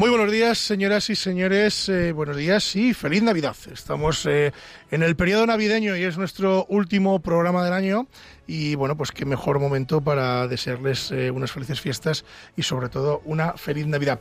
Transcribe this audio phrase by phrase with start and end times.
[0.00, 1.90] Muy buenos días, señoras y señores.
[1.90, 3.54] Eh, buenos días y feliz Navidad.
[3.70, 4.50] Estamos eh,
[4.90, 8.06] en el periodo navideño y es nuestro último programa del año.
[8.46, 12.24] Y bueno, pues qué mejor momento para desearles eh, unas felices fiestas
[12.56, 14.20] y sobre todo una feliz Navidad.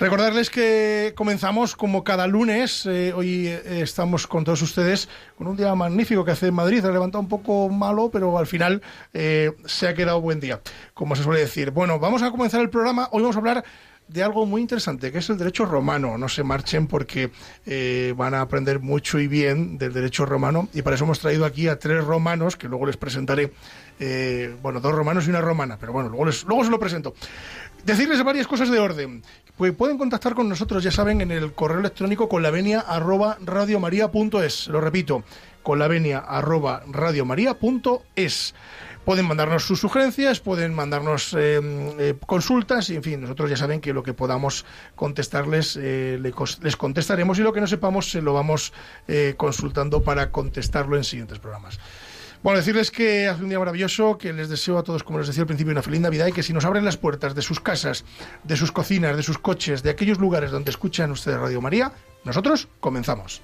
[0.00, 2.84] Recordarles que comenzamos como cada lunes.
[2.84, 5.08] hoy estamos con todos ustedes
[5.38, 6.84] con un día magnífico que hace en Madrid.
[6.84, 10.60] Ha levantado un poco malo, pero al final se ha quedado buen día,
[10.92, 11.70] como se suele decir.
[11.70, 13.08] Bueno, vamos a comenzar el programa.
[13.12, 13.64] Hoy vamos a hablar
[14.12, 16.18] de algo muy interesante, que es el derecho romano.
[16.18, 17.30] No se marchen porque
[17.66, 21.44] eh, van a aprender mucho y bien del derecho romano y para eso hemos traído
[21.44, 23.52] aquí a tres romanos, que luego les presentaré,
[23.98, 27.14] eh, bueno, dos romanos y una romana, pero bueno, luego, les, luego se lo presento.
[27.84, 29.22] Decirles varias cosas de orden.
[29.56, 33.38] Pues pueden contactar con nosotros, ya saben, en el correo electrónico con la venia arroba
[33.44, 34.68] radiomaria.es.
[34.68, 35.24] Lo repito,
[35.62, 38.54] con la venia arroba radiomaria.es.
[39.04, 41.60] Pueden mandarnos sus sugerencias, pueden mandarnos eh,
[41.98, 44.64] eh, consultas y, en fin, nosotros ya saben que lo que podamos
[44.94, 48.72] contestarles eh, les contestaremos y lo que no sepamos se lo vamos
[49.36, 51.80] consultando para contestarlo en siguientes programas.
[52.42, 55.42] Bueno, decirles que hace un día maravilloso, que les deseo a todos, como les decía
[55.42, 58.04] al principio, una feliz Navidad y que si nos abren las puertas de sus casas,
[58.42, 61.92] de sus cocinas, de sus coches, de aquellos lugares donde escuchan ustedes Radio María,
[62.24, 63.42] nosotros comenzamos.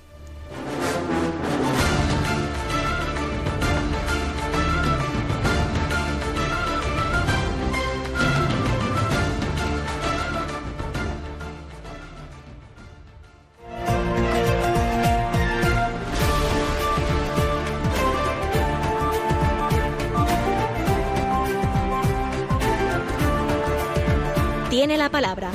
[25.10, 25.50] Palabra.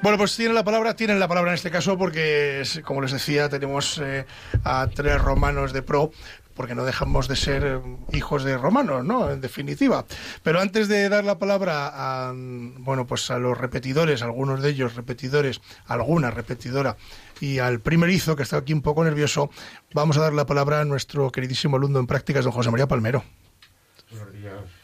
[0.00, 3.48] Bueno, pues tienen la palabra, tienen la palabra en este caso porque, como les decía,
[3.50, 4.24] tenemos eh,
[4.64, 6.12] a tres romanos de pro,
[6.54, 7.80] porque no dejamos de ser eh,
[8.12, 9.30] hijos de romanos, ¿no?
[9.30, 10.06] En definitiva.
[10.42, 14.94] Pero antes de dar la palabra a, bueno, pues a los repetidores, algunos de ellos
[14.94, 16.96] repetidores, alguna repetidora,
[17.40, 19.50] y al primerizo, que está aquí un poco nervioso,
[19.92, 23.24] vamos a dar la palabra a nuestro queridísimo alumno en prácticas, don José María Palmero.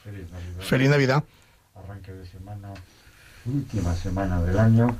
[0.04, 0.60] Feliz Navidad.
[0.60, 1.24] Feliz Navidad
[1.84, 2.68] arranque de semana,
[3.46, 4.96] última semana del año,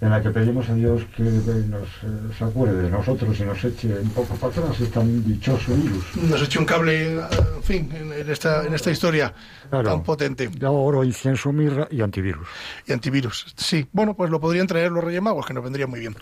[0.00, 3.62] en la que pedimos a Dios que nos eh, se acuerde de nosotros y nos
[3.62, 6.16] eche un poco para atrás este tan dichoso virus.
[6.16, 9.32] Nos eche un cable, en fin, en, esta, en esta historia
[9.70, 10.48] tan potente.
[10.48, 12.48] De oro, incienso, mirra y antivirus.
[12.86, 13.86] Y antivirus, sí.
[13.92, 16.16] Bueno, pues lo podrían traer los Reyes Magos, que nos vendría muy bien.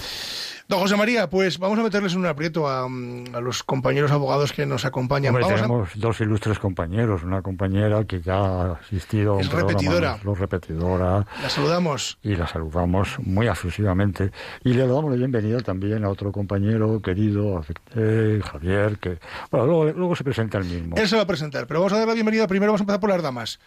[0.70, 2.88] Don José María, pues vamos a meterles en un aprieto a,
[3.40, 5.34] los compañeros abogados que nos acompañan.
[5.34, 10.20] tenemos dos ilustres compañeros, una compañera que ya ha asistido es repetidora.
[10.22, 11.26] Los repetidora.
[11.42, 12.18] La saludamos.
[12.22, 14.30] Y la saludamos muy afusivamente.
[14.62, 17.64] Y le damos la bienvenida también a otro compañero querido,
[18.44, 19.18] Javier, que
[19.50, 20.94] bueno, luego, se presenta el mismo.
[20.96, 22.46] Él se va a presentar, pero vamos a dar la bienvenida.
[22.46, 23.58] Primero vamos a empezar por las damas.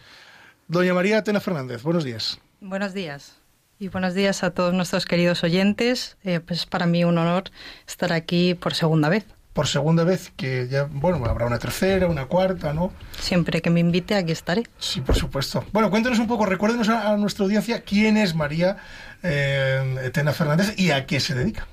[0.70, 2.40] Doña María Atena Fernández, buenos días.
[2.62, 3.43] Buenos días.
[3.80, 6.18] Y buenos días a todos nuestros queridos oyentes.
[6.24, 7.46] Eh, pues para mí un honor
[7.88, 9.26] estar aquí por segunda vez.
[9.54, 12.92] Por segunda vez, que ya, bueno, habrá una tercera, una cuarta, ¿no?
[13.20, 14.64] Siempre que me invite, aquí estaré.
[14.80, 15.64] Sí, por supuesto.
[15.72, 18.78] Bueno, cuéntenos un poco, recuérdenos a, nuestra audiencia quién es María
[19.22, 21.68] eh, Tena Fernández y a qué se dedica.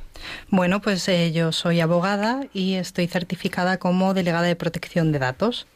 [0.48, 5.66] Bueno, pues eh, yo soy abogada y estoy certificada como delegada de protección de datos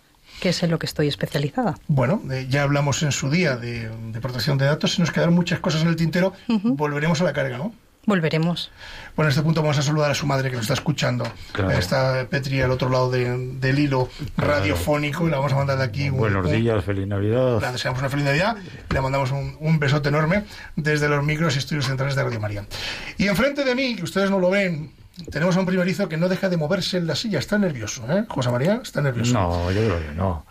[0.41, 1.75] que es en lo que estoy especializada.
[1.89, 3.91] Bueno, eh, ya hablamos en su día de,
[4.21, 7.59] protección de datos, se nos quedaron muchas cosas en el tintero, volveremos a la carga,
[7.59, 7.72] ¿no?
[8.06, 8.71] Volveremos.
[9.17, 11.25] Bueno, en este punto vamos a saludar a su madre que nos está escuchando.
[11.71, 16.11] Está Petri al otro lado del hilo radiofónico y la vamos a mandar de aquí.
[16.11, 17.61] Buenos días, feliz Navidad.
[17.61, 18.56] Le deseamos una feliz Navidad
[18.91, 20.45] y le mandamos un, un, besote enorme
[20.77, 22.66] desde los micros y estudios centrales de Radio María.
[23.16, 24.92] Y enfrente de mí, que ustedes no lo ven,
[25.31, 27.39] tenemos a un primerizo que no deja de moverse en la silla.
[27.39, 28.25] Está nervioso, ¿eh?
[28.28, 29.33] José María, está nervioso.
[29.33, 30.45] No, yo creo que no.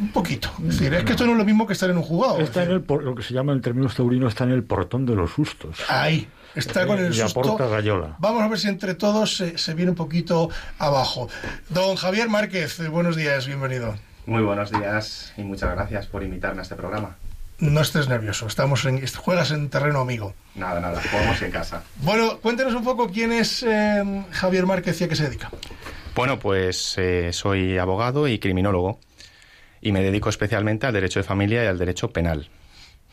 [0.00, 0.50] Un poquito.
[0.58, 2.38] Es decir, es que esto no es lo mismo que estar en un jugado.
[2.38, 5.14] Está en el, lo que se llama en términos taurinos, está en el portón de
[5.14, 5.78] los sustos.
[5.88, 6.28] Ahí.
[6.54, 7.56] Está con el y susto.
[7.56, 8.16] Gallola.
[8.18, 11.28] Vamos a ver si entre todos se, se viene un poquito abajo.
[11.70, 13.94] Don Javier Márquez, buenos días, bienvenido.
[14.26, 17.16] Muy buenos días y muchas gracias por invitarme a este programa
[17.62, 20.34] no estés nervioso, estamos en, juegas en terreno amigo.
[20.56, 21.84] Nada, nada, jugamos en casa.
[21.98, 25.48] Bueno, cuéntenos un poco quién es eh, Javier Márquez y a qué se dedica.
[26.16, 28.98] Bueno, pues eh, soy abogado y criminólogo
[29.80, 32.48] y me dedico especialmente al derecho de familia y al derecho penal.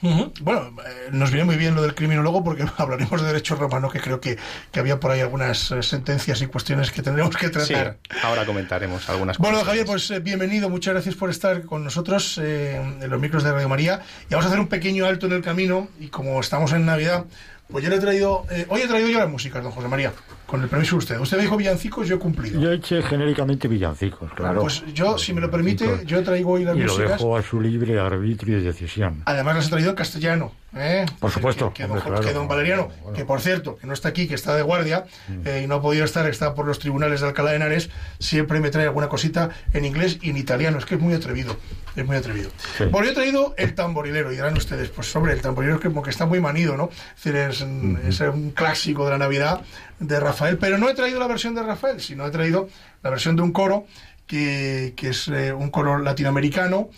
[0.01, 3.99] Bueno, eh, nos viene muy bien lo del criminólogo porque hablaremos de derecho romano, que
[3.99, 4.37] creo que,
[4.73, 7.97] había por ahí algunas eh, sentencias y cuestiones que tendremos que tratar.
[8.09, 9.51] Sí, ahora comentaremos algunas cosas.
[9.51, 13.51] Bueno, Javier, pues eh, bienvenido, muchas gracias por estar con nosotros en los micros de
[13.51, 14.01] Radio María.
[14.29, 17.25] Y vamos a hacer un pequeño alto en el camino y como estamos en Navidad,
[17.71, 20.11] Pues yo le he traído, eh, hoy he traído yo las músicas, don José María,
[20.49, 21.19] con el permiso de usted.
[21.19, 22.59] Usted me dijo villancicos, yo he cumplido.
[22.59, 24.61] Yo eché genéricamente villancicos, claro.
[24.61, 27.11] Pues yo, si me lo permite, yo traigo hoy las Y lo músicas.
[27.19, 29.21] dejo a su libre arbitrio y decisión.
[29.25, 30.51] Además las he traído en castellano.
[30.75, 31.05] ¿Eh?
[31.19, 32.27] Por supuesto, Que, que don, hombre, claro.
[32.27, 33.11] que don Valeriano, Bueno.
[33.11, 33.13] Mm.
[33.13, 35.05] que por cierto, que no está aquí, que está de guardia
[35.45, 37.89] eh, y no ha podido estar, está por los tribunales de Alcalá de Henares,
[38.19, 40.77] siempre me trae alguna cosita en inglés y en italiano.
[40.77, 41.57] Es que es muy atrevido.
[41.95, 42.51] Es muy atrevido.
[42.77, 42.85] Sí.
[42.85, 46.01] Bueno, yo he traído el tamborilero y dirán ustedes, pues sobre el tamborilero que como
[46.03, 46.89] que está muy manido, ¿no?
[47.17, 49.61] Es decir, es, un- es un clásico de la Navidad
[49.99, 52.69] de Rafael, pero no he traído la versión de Rafael, sino he traído
[53.03, 53.85] la versión de un coro
[54.27, 56.89] que, que es eh, un coro latinoamericano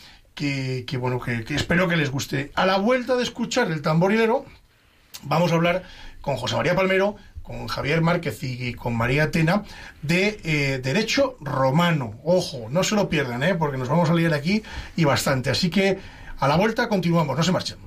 [0.41, 2.51] que, bueno que, espero que les guste.
[2.55, 4.45] A la vuelta de escuchar el tamborilero,
[5.23, 5.83] vamos a hablar
[6.21, 9.63] con José María Palmero, con Javier Márquez y con María Tena
[10.01, 12.15] de eh, derecho romano.
[12.23, 13.55] Ojo, no se lo pierdan, ¿eh?
[13.55, 14.63] porque nos vamos a leer aquí
[14.95, 15.49] y bastante.
[15.51, 15.99] Así que
[16.39, 17.77] a la vuelta continuamos, no se marchen.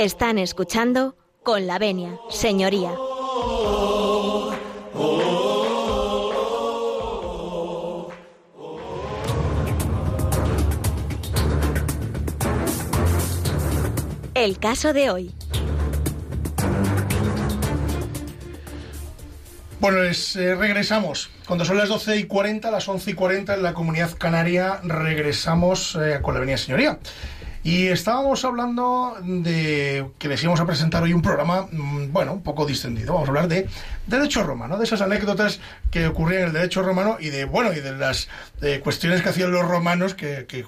[0.00, 2.94] Están escuchando con la venia, señoría.
[14.32, 15.34] El caso de hoy.
[19.80, 21.28] Bueno, pues, eh, regresamos.
[21.46, 25.94] Cuando son las 12 y 40, las 11 y 40 en la comunidad canaria, regresamos
[26.00, 26.98] eh, con la Avenida Señoría.
[27.62, 32.42] Y estábamos hablando de que les íbamos a presentar hoy un programa, mm, bueno, un
[32.42, 33.12] poco distendido.
[33.12, 33.68] Vamos a hablar de
[34.10, 37.80] derecho romano, de esas anécdotas que ocurrían en el derecho romano y de, bueno, y
[37.80, 38.28] de las
[38.60, 40.64] eh, cuestiones que hacían los romanos que, que,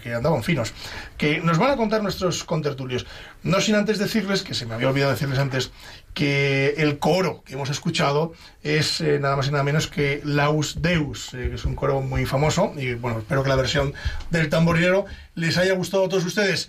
[0.00, 0.72] que andaban finos.
[1.16, 3.06] Que nos van a contar nuestros contertulios.
[3.42, 5.72] No sin antes decirles, que se me había olvidado decirles antes,
[6.14, 8.32] que el coro que hemos escuchado
[8.62, 12.00] es eh, nada más y nada menos que Laus Deus, eh, que es un coro
[12.02, 13.94] muy famoso y bueno, espero que la versión
[14.30, 16.68] del tamborilero les haya gustado a todos ustedes.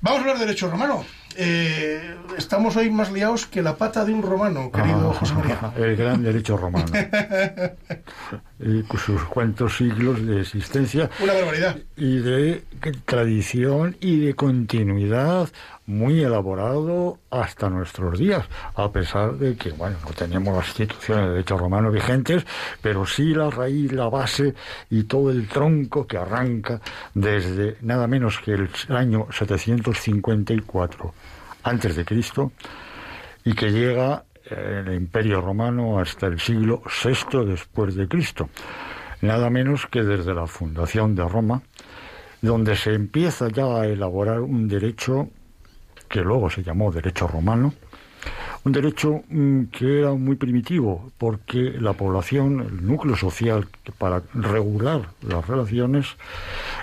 [0.00, 1.04] Vamos a hablar de derecho romano.
[1.36, 5.72] Eh, estamos hoy más liados que la pata de un romano, querido Ah, José María.
[5.76, 6.86] El gran derecho romano.
[8.88, 11.76] con sus cuantos siglos de existencia Una barbaridad.
[11.96, 12.62] y de
[13.04, 15.48] tradición y de continuidad
[15.86, 21.30] muy elaborado hasta nuestros días, a pesar de que, bueno, no tenemos las instituciones de
[21.32, 22.46] derecho romano vigentes,
[22.80, 24.54] pero sí la raíz, la base
[24.88, 26.80] y todo el tronco que arranca
[27.12, 31.12] desde nada menos que el año 754
[31.64, 32.52] antes de Cristo
[33.44, 38.48] y que llega en el Imperio Romano hasta el siglo VI después de Cristo.
[39.22, 41.62] Nada menos que desde la fundación de Roma,
[42.42, 45.30] donde se empieza ya a elaborar un derecho
[46.08, 47.72] que luego se llamó derecho romano,
[48.64, 53.66] un derecho mm, que era muy primitivo, porque la población, el núcleo social
[53.98, 56.16] para regular las relaciones,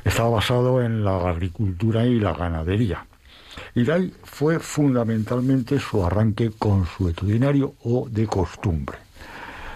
[0.03, 3.05] estaba basado en la agricultura y la ganadería.
[3.75, 3.85] Y
[4.23, 8.97] fue fundamentalmente su arranque consuetudinario o de costumbre.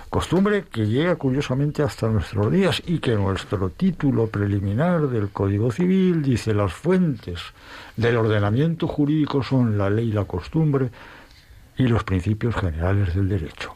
[0.09, 6.23] Costumbre que llega curiosamente hasta nuestros días y que nuestro título preliminar del Código Civil
[6.23, 7.41] dice las fuentes
[7.97, 10.89] del ordenamiento jurídico son la ley y la costumbre
[11.77, 13.75] y los principios generales del derecho.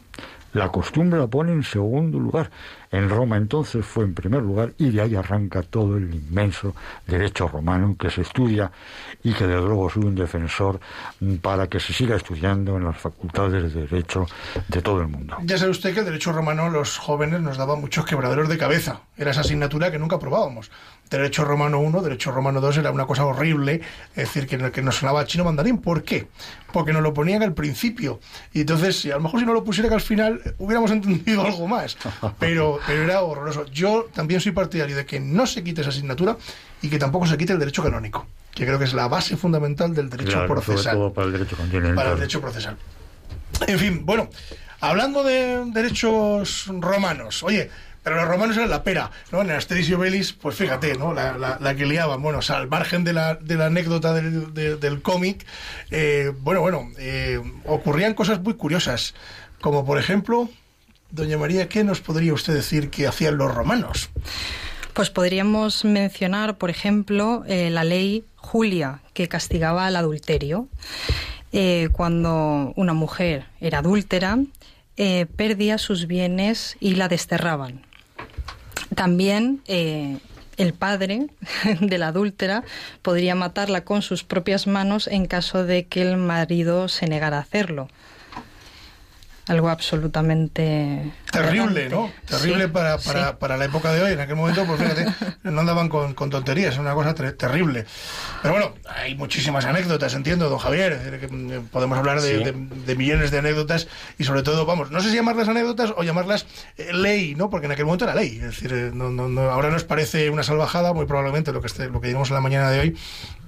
[0.54, 2.50] La costumbre la pone en segundo lugar.
[2.92, 6.74] En Roma entonces fue en primer lugar y de ahí arranca todo el inmenso
[7.06, 8.72] derecho romano que se estudia
[9.22, 10.80] y que desde luego soy un defensor
[11.40, 14.26] para que se siga estudiando en las facultades de derecho
[14.68, 15.36] de todo el mundo.
[15.44, 19.02] Ya sabe usted que el derecho romano los jóvenes nos daba muchos quebraderos de cabeza.
[19.16, 20.70] Era esa asignatura que nunca probábamos.
[21.10, 23.80] Derecho romano 1, derecho romano 2 era una cosa horrible,
[24.10, 25.78] es decir, que, que nos sonaba chino mandarín.
[25.78, 26.28] ¿Por qué?
[26.72, 28.20] Porque nos lo ponían al principio.
[28.52, 31.96] Y entonces, a lo mejor si no lo pusieran al final, hubiéramos entendido algo más.
[32.38, 33.66] Pero, pero era horroroso.
[33.66, 36.36] Yo también soy partidario de que no se quite esa asignatura
[36.82, 39.94] y que tampoco se quite el derecho canónico, que creo que es la base fundamental
[39.94, 40.94] del derecho Claro, sobre procesal.
[40.96, 41.94] todo para el derecho continental.
[41.94, 42.76] Para el derecho procesal.
[43.66, 44.28] En fin, bueno,
[44.80, 47.70] hablando de derechos romanos, oye,
[48.02, 49.42] pero los romanos eran la pera, ¿no?
[49.42, 51.12] En Asterix y Obelix, pues fíjate, ¿no?
[51.12, 52.22] La, la- la que liaban.
[52.22, 55.44] Bueno, o sea, al margen de la, de la anécdota del, de- del cómic,
[55.90, 59.14] eh, bueno, bueno, eh, ocurrían cosas muy curiosas,
[59.60, 60.48] como por ejemplo,
[61.10, 64.10] doña María, ¿qué nos podría usted decir que hacían los romanos?
[64.92, 70.68] Pues podríamos mencionar, por ejemplo, eh, la ley Julia, que castigaba al adulterio.
[71.52, 74.38] Eh, cuando una mujer era adúltera,
[74.96, 77.82] eh, perdía sus bienes y la desterraban.
[78.94, 81.28] También el padre
[81.80, 82.64] de la adúltera
[83.02, 87.42] podría matarla con sus propias manos en caso de que el marido se negara a
[87.42, 87.88] hacerlo.
[89.50, 91.88] Algo absolutamente Terrible.
[91.88, 92.10] ¿no?
[92.24, 93.08] Terrible Sí, para, sí.
[93.08, 94.12] para, para la época de hoy.
[94.12, 95.06] En aquel momento, pues fíjate,
[95.42, 97.84] no andaban con, con tonterías, es una cosa ter- terrible.
[98.42, 100.92] Pero bueno, hay muchísimas anécdotas, entiendo, don Javier.
[100.92, 102.44] Es decir, que, mm, podemos hablar de, Sí.
[102.44, 103.88] de- de millones de anécdotas
[104.18, 107.50] y sobre todo, vamos, no sé si llamarlas anécdotas o llamarlas eh, ley, ¿no?
[107.50, 108.36] Porque en aquel momento era ley.
[108.36, 111.66] Es decir, eh, no, no- no- ahora nos parece una salvajada, muy probablemente lo que,
[111.66, 112.96] esté, lo que digamos en la mañana de hoy,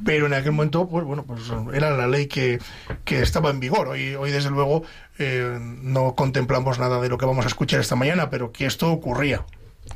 [0.04, 1.42] pero en aquel momento, pues bueno, pues
[1.72, 2.58] era la ley que,
[3.04, 3.86] que estaba en vigor.
[3.86, 4.82] Hoy, hoy desde luego,
[5.18, 8.90] eh, no contemplamos nada de lo que vamos a escuchar esta mañana, pero que esto
[8.90, 9.44] ocurría.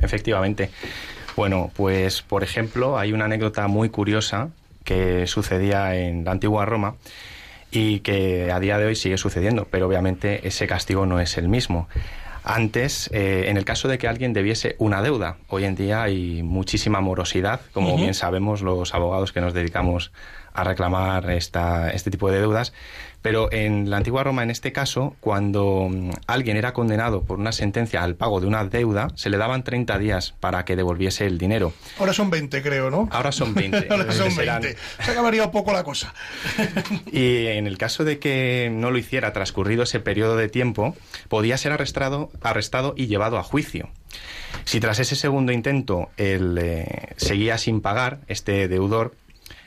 [0.00, 0.70] Efectivamente.
[1.36, 4.48] Bueno, pues por ejemplo, hay una anécdota muy curiosa
[4.84, 6.94] que sucedía en la antigua Roma
[7.70, 11.48] y que a día de hoy sigue sucediendo, pero obviamente ese castigo no es el
[11.48, 11.88] mismo.
[12.48, 16.44] Antes, eh, en el caso de que alguien debiese una deuda, hoy en día hay
[16.44, 20.12] muchísima morosidad, como bien sabemos los abogados que nos dedicamos
[20.54, 22.72] a reclamar esta, este tipo de deudas,
[23.26, 27.50] pero en la antigua Roma, en este caso, cuando mm, alguien era condenado por una
[27.50, 31.36] sentencia al pago de una deuda, se le daban 30 días para que devolviese el
[31.36, 31.72] dinero.
[31.98, 33.08] Ahora son 20, creo, ¿no?
[33.10, 33.88] Ahora son 20.
[33.90, 34.80] Ahora son que serán- 20.
[35.04, 36.14] Se acabaría poco la cosa.
[37.10, 40.94] Y en el caso de que no lo hiciera transcurrido ese periodo de tiempo,
[41.28, 43.88] podía ser arrestado, arrestado y llevado a juicio.
[44.66, 49.16] Si tras ese segundo intento él eh, seguía sin pagar, este deudor,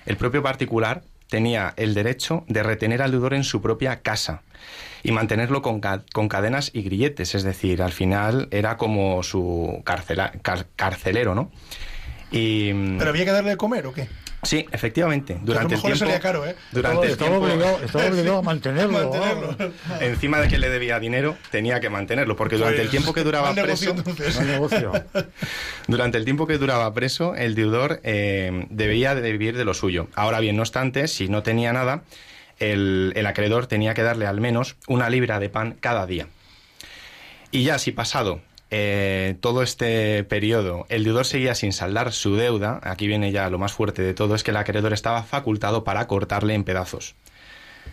[0.06, 4.42] el propio particular tenía el derecho de retener al deudor en su propia casa
[5.04, 9.82] y mantenerlo con, ca- con cadenas y grilletes, es decir, al final era como su
[10.76, 11.52] carcelero, ¿no?
[12.32, 14.08] Y mm, ¿Pero había que darle de comer o qué?
[14.44, 16.56] Sí, efectivamente, durante el mejor le tiempo salía caro, ¿eh?
[16.72, 19.58] durante el estaba, tiempo obligado, estaba obligado a mantenerlo.
[20.00, 23.24] Encima de que le debía dinero, tenía que mantenerlo, porque durante Pues, el tiempo que
[23.24, 23.96] duraba preso,
[24.44, 24.92] negocio.
[25.88, 30.08] durante el tiempo que duraba preso, el deudor eh, debía de vivir de lo suyo.
[30.16, 32.04] Ahora bien, no obstante, si no tenía nada,
[32.60, 36.28] el, el acreedor tenía que darle al menos una libra de pan cada día.
[37.52, 42.80] Y ya si pasado eh, todo este periodo el deudor seguía sin saldar su deuda,
[42.84, 46.08] aquí viene ya lo más fuerte de todo, es que el acreedor estaba facultado para
[46.08, 47.16] cortarle en pedazos.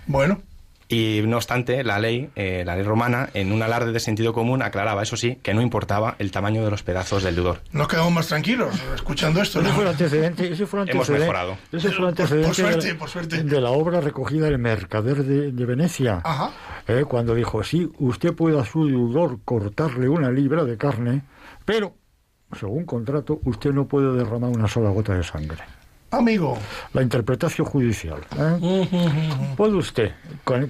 [0.07, 0.43] Bueno,
[0.89, 4.63] Y no obstante, la ley, eh, la ley romana, en un alarde de sentido común,
[4.63, 7.61] aclaraba, eso sí, que no importaba el tamaño de los pedazos del deudor.
[7.73, 9.59] nos quedamos más tranquilos escuchando esto.
[9.61, 9.75] Ese ¿no?
[9.75, 11.59] fue el antecedente, ese fue el Hemos antecedente- mejorado.
[11.73, 13.43] ese fue el Por- por antecedente suerte, de, por suerte.
[13.43, 16.21] de la obra recogida del mercader de, de Venecia.
[16.23, 16.53] Ajá.
[16.87, 21.23] Eh, cuando dijo, sí, usted puede a su deudor cortarle una libra de carne,
[21.65, 21.95] pero,
[22.57, 25.65] según contrato, usted no puede derramar una sola gota de sangre.
[26.17, 26.57] Amigo,
[26.95, 28.21] La interpretación judicial.
[28.39, 29.55] ¿eh?
[29.57, 30.13] Puede usted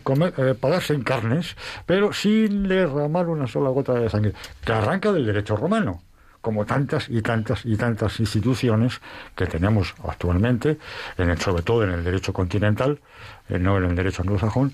[0.03, 4.33] comer- eh, pagarse en carnes, pero sin derramar una sola gota de sangre,
[4.65, 6.03] que arranca del derecho romano,
[6.41, 9.01] como tantas y tantas y tantas instituciones
[9.35, 10.79] que tenemos actualmente,
[11.19, 13.01] en el- sobre todo en el derecho continental,
[13.49, 14.73] eh, no en el derecho anglosajón,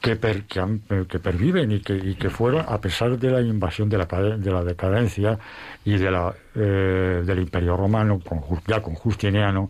[0.00, 3.40] que, per- que, han- que perviven y que, y que fueron, a pesar de la
[3.40, 5.40] invasión de la, de la decadencia
[5.84, 9.68] y de la, eh, del Imperio Romano, con ya con Justiniano,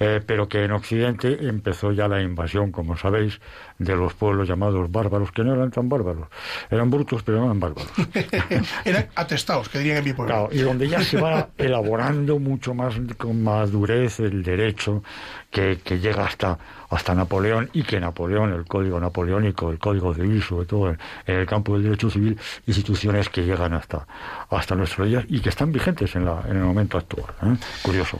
[0.00, 3.38] eh, pero que en Occidente empezó ya la invasión, como sabéis,
[3.78, 6.28] de los pueblos llamados bárbaros, que no eran tan bárbaros,
[6.70, 7.92] eran brutos, pero no eran bárbaros.
[8.86, 10.34] eran atestados, que dirían en mi pueblo.
[10.34, 15.02] Claro, y donde ya se va elaborando mucho más con madurez el derecho
[15.50, 20.42] que, que llega hasta, hasta Napoleón y que Napoleón, el código napoleónico, el código civil,
[20.42, 24.06] sobre todo en, el campo del derecho civil, instituciones que llegan hasta,
[24.48, 27.34] hasta nuestros días y que están vigentes en, la, en el momento actual.
[27.42, 27.56] ¿eh?
[27.82, 28.18] Curioso.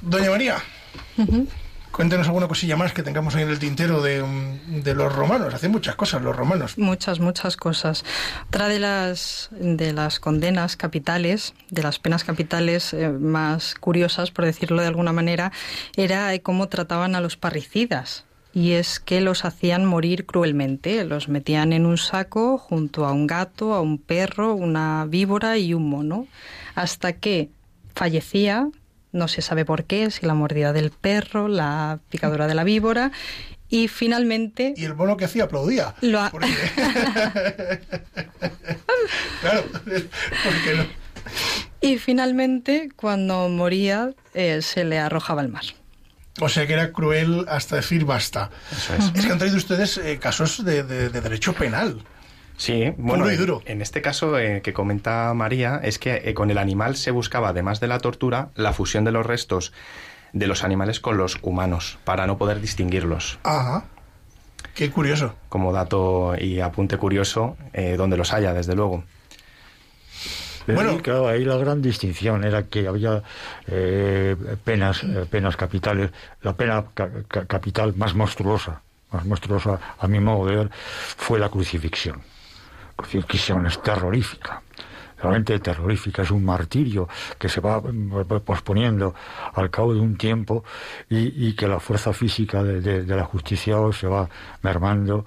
[0.00, 0.56] Doña María,
[1.98, 4.22] cuéntenos alguna cosilla más que tengamos ahí en el tintero de,
[4.94, 5.52] los romanos.
[5.52, 6.78] Hacen muchas cosas los romanos.
[6.78, 8.04] Muchas, muchas cosas.
[8.46, 14.44] Otra de las, de las condenas capitales, de las penas capitales eh, más curiosas, por
[14.44, 15.50] decirlo de alguna manera,
[15.96, 18.24] era cómo trataban a los parricidas.
[18.54, 21.04] Y es que los hacían morir cruelmente.
[21.04, 25.74] Los metían en un saco junto a un gato, a un perro, una víbora y
[25.74, 26.26] un mono.
[26.74, 27.50] Hasta que
[27.94, 28.68] fallecía,
[29.12, 33.10] no se sabe por qué, si la mordida del perro, la picadura de la víbora.
[33.70, 35.94] Y finalmente Y el mono que hacía aplaudía.
[36.00, 36.48] Lo ha- Porque-
[39.40, 40.86] claro, porque no.
[41.80, 45.64] Y finalmente, cuando moría, eh, se le arrojaba al mar.
[46.40, 48.50] O sea que era cruel hasta decir basta.
[48.72, 49.12] Eso es.
[49.14, 52.00] Es que han traído ustedes eh, casos de, de- de derecho penal.
[52.58, 53.62] Sí, bueno, Puro y en- duro.
[53.66, 57.48] En, este caso eh, que comenta María, es que eh, con el animal se buscaba,
[57.50, 59.72] además de la tortura, la fusión de los restos
[60.34, 63.38] de los animales con los humanos, para no poder distinguirlos.
[63.44, 63.84] Ajá.
[64.74, 65.34] Qué curioso.
[65.48, 69.04] Como dato y apunte curioso, eh, donde los haya, desde luego.
[70.66, 70.92] Pero Bueno.
[70.96, 73.22] sí, claro, ahí la gran distinción era que había
[73.68, 76.10] eh, penas, eh, penas capitales.
[76.42, 80.70] La pena ca- ca- capital más monstruosa, más monstruosa a mi modo de ver,
[81.16, 82.20] fue la crucifixión.
[82.98, 84.60] Crucifixión es terrorífica.
[85.20, 87.08] Realmente terrorífica, es un martirio
[87.38, 87.80] que se va
[88.44, 89.14] posponiendo
[89.54, 90.64] al cabo de un tiempo
[91.08, 94.28] y, que la fuerza física de la justicia se va
[94.62, 95.24] mermando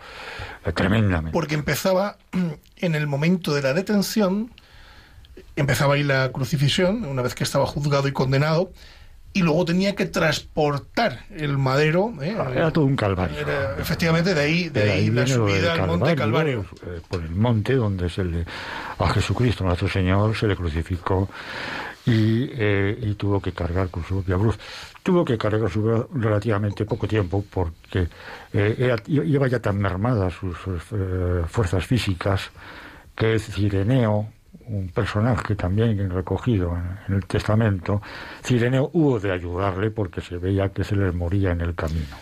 [0.66, 1.32] eh, tremendamente.
[1.32, 2.18] Porque empezaba
[2.78, 4.52] en el momento de la detención,
[5.56, 8.72] empezaba ahí la crucifixión, una vez que estaba juzgado y condenado,
[9.34, 12.14] y luego tenía que transportar el madero.
[12.22, 12.36] ¿eh?
[12.56, 13.38] Era todo un calvario.
[13.40, 16.66] Era- efectivamente, de ahí, de De ahí la subida al monte Calvario.
[16.86, 18.46] eh, por el monte donde se le,
[19.00, 21.30] a Jesucristo nuestro Señor se le crucificó
[22.06, 24.58] y, eh, y tuvo que cargar con su propia cruz.
[25.04, 28.08] Tuvo que cargar su cruz relativamente poco tiempo porque
[28.54, 30.58] eh, era- lleva ya tan mermadas sus
[31.50, 32.50] fuerzas físicas
[33.16, 34.28] que Cireneo,
[34.72, 38.02] un personaje también recogido en, en el testamento,
[38.44, 42.16] Cireneo hubo de ayudarle porque se veía que se les moría en el camino.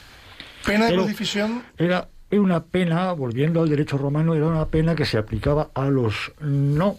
[0.65, 5.05] Pena de crucifixión, Era, era una pena, volviendo al derecho romano, era una pena que
[5.05, 6.97] se aplicaba a los no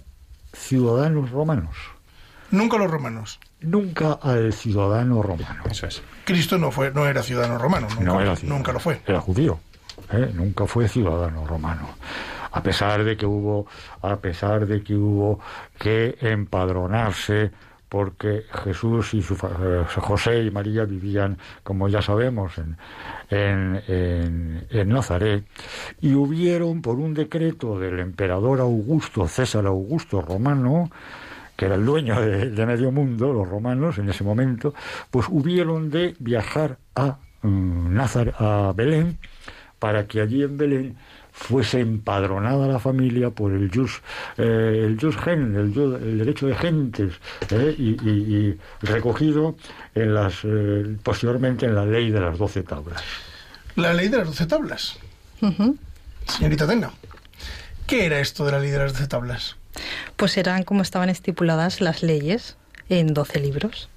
[0.52, 1.76] ciudadanos romanos,
[2.50, 3.38] nunca los romanos.
[3.60, 5.62] nunca al ciudadano romano.
[5.70, 6.02] Eso es.
[6.24, 9.00] Cristo no fue, no era ciudadano romano, nunca, No era ciudadano, nunca lo fue.
[9.06, 9.60] Era judío,
[10.12, 10.30] ¿eh?
[10.34, 11.90] nunca fue ciudadano romano.
[12.52, 13.66] A pesar de que hubo,
[14.02, 15.40] a pesar de que hubo
[15.78, 17.50] que empadronarse
[17.88, 22.76] porque Jesús y su, eh, José y María vivían, como ya sabemos, en,
[23.30, 25.44] en, en- en Nazaret,
[26.00, 30.90] y hubieron por un decreto del emperador Augusto, César Augusto Romano,
[31.56, 34.74] que era el dueño de, medio mundo, los romanos en ese momento,
[35.10, 39.18] pues hubieron de viajar a Nazar, a Belén,
[39.78, 40.96] para que allí en Belén
[41.40, 44.03] fuese empadronada la familia por el jus,
[44.37, 47.14] eh, el jus gen, el, derecho de gentes,
[47.50, 48.37] eh, y, y-
[48.83, 49.57] y recogido
[49.94, 53.03] en las, eh, posteriormente en la ley de las doce tablas.
[53.76, 54.98] La ley de las doce tablas.
[56.29, 56.90] Señorita Tena,
[57.87, 59.57] ¿qué era esto de la ley de las doce tablas?
[60.16, 62.57] Pues eran como estaban estipuladas las leyes
[62.90, 63.88] en 12 libros.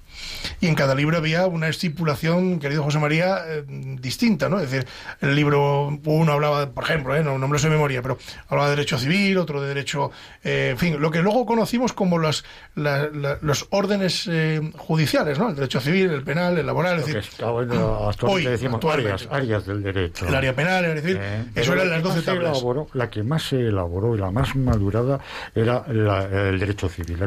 [0.60, 3.64] Y en cada libro había una estipulación, querido José María, eh,
[4.00, 4.58] distinta, ¿no?
[4.60, 4.86] Es decir,
[5.20, 7.22] el libro uno hablaba, por ejemplo, ¿eh?
[7.22, 10.10] no, no me lo sé de memoria, pero hablaba de derecho civil, otro de derecho,
[10.42, 15.38] eh, en fin, lo que luego conocimos como los, la- la- los órdenes eh, judiciales,
[15.38, 15.48] ¿no?
[15.50, 19.66] El derecho civil, el penal, el laboral, es Lo decir, bueno, hoy, decimos áreas, áreas
[19.66, 20.26] del derecho.
[20.28, 22.58] el área penal, civil, Eh, eso eran la las que 12 más se tablas.
[22.58, 25.20] elaboró- la que más se elaboró y la más madurada
[25.54, 27.18] era la- el derecho civil.
[27.18, 27.26] la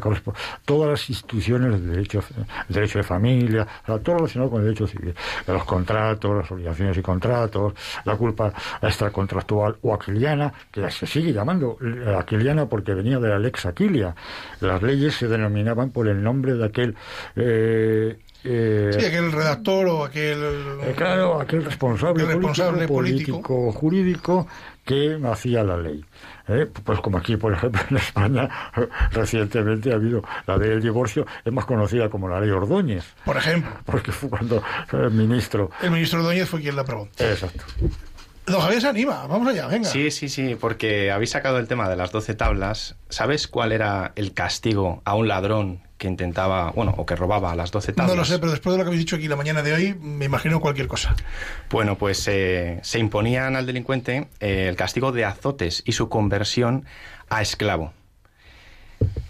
[0.65, 2.23] todas las instituciones del derecho,
[2.69, 5.15] el derecho de familia, o sea, todo relacionado con el derecho civil.
[5.47, 7.73] Los contratos, las obligaciones y contratos,
[8.05, 11.77] la culpa extracontractual o aquiliana, que se sigue llamando
[12.19, 14.13] aquiliana porque venía de la lex aquilia.
[14.59, 16.95] Las leyes se denominaban por el nombre de aquel...
[17.35, 20.37] eh, eh, Sí, aquel redactor o aquel...
[20.83, 24.47] eh, claro, aquel responsable, responsable político, político, jurídico
[24.85, 26.03] que hacía la ley.
[26.47, 26.67] ¿Eh?
[26.83, 28.49] Pues como aquí, por ejemplo, en España,
[29.11, 33.37] recientemente ha habido la ley del divorcio, es más conocida como la ley Ordóñez, Por
[33.37, 35.69] ejemplo, porque fue cuando el ministro...
[35.81, 37.07] el ministro Ordóñez fue quien la aprobó.
[37.17, 37.63] Exacto.
[38.47, 39.89] Don Javier se anima, vamos allá, venga.
[39.89, 42.95] Sí, sí, sí, porque habéis sacado el tema de las 12 tablas.
[43.09, 47.71] ¿Sabes cuál era el castigo a un ladrón que intentaba, bueno, o que robaba las
[47.71, 48.15] 12 tablas?
[48.15, 49.95] No lo sé, pero después de lo que habéis dicho aquí la mañana de hoy,
[49.95, 51.13] me imagino cualquier cosa.
[51.69, 56.85] Bueno, pues eh, se imponían al delincuente eh, el castigo de azotes y su conversión
[57.27, 57.91] a esclavo.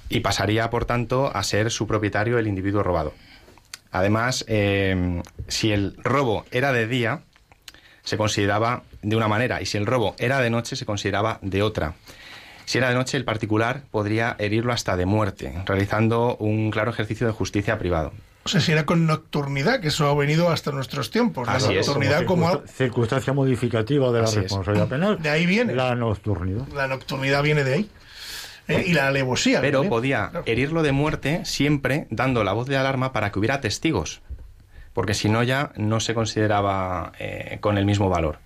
[0.09, 3.15] Y pasaría, por tanto, a ser su propietario el individuo robado.
[3.91, 7.21] Además, eh, si el robo era de día,
[8.03, 11.61] se consideraba de una manera, y si el robo era de noche, se consideraba de
[11.63, 11.93] otra.
[12.65, 17.25] Si era de noche, el particular podría herirlo hasta de muerte, realizando un claro ejercicio
[17.27, 18.11] de justicia privado.
[18.43, 21.47] O sea, si era con nocturnidad, que eso ha venido hasta nuestros tiempos.
[21.49, 24.43] Así la es, nocturnidad como, circunsta- circunstancia modificativa de la Así es.
[24.43, 25.21] responsabilidad penal.
[25.21, 25.75] De ahí viene.
[25.75, 26.65] La nocturnidad.
[26.73, 27.89] la nocturnidad viene de ahí.
[28.69, 28.83] ¿eh?
[28.87, 29.59] Y la alevosía.
[29.61, 29.89] Pero también.
[29.89, 30.43] podía Claro.
[30.47, 34.21] herirlo de muerte siempre dando la voz de alarma para que hubiera testigos,
[34.93, 38.39] porque si no ya no se consideraba eh, con el mismo valor.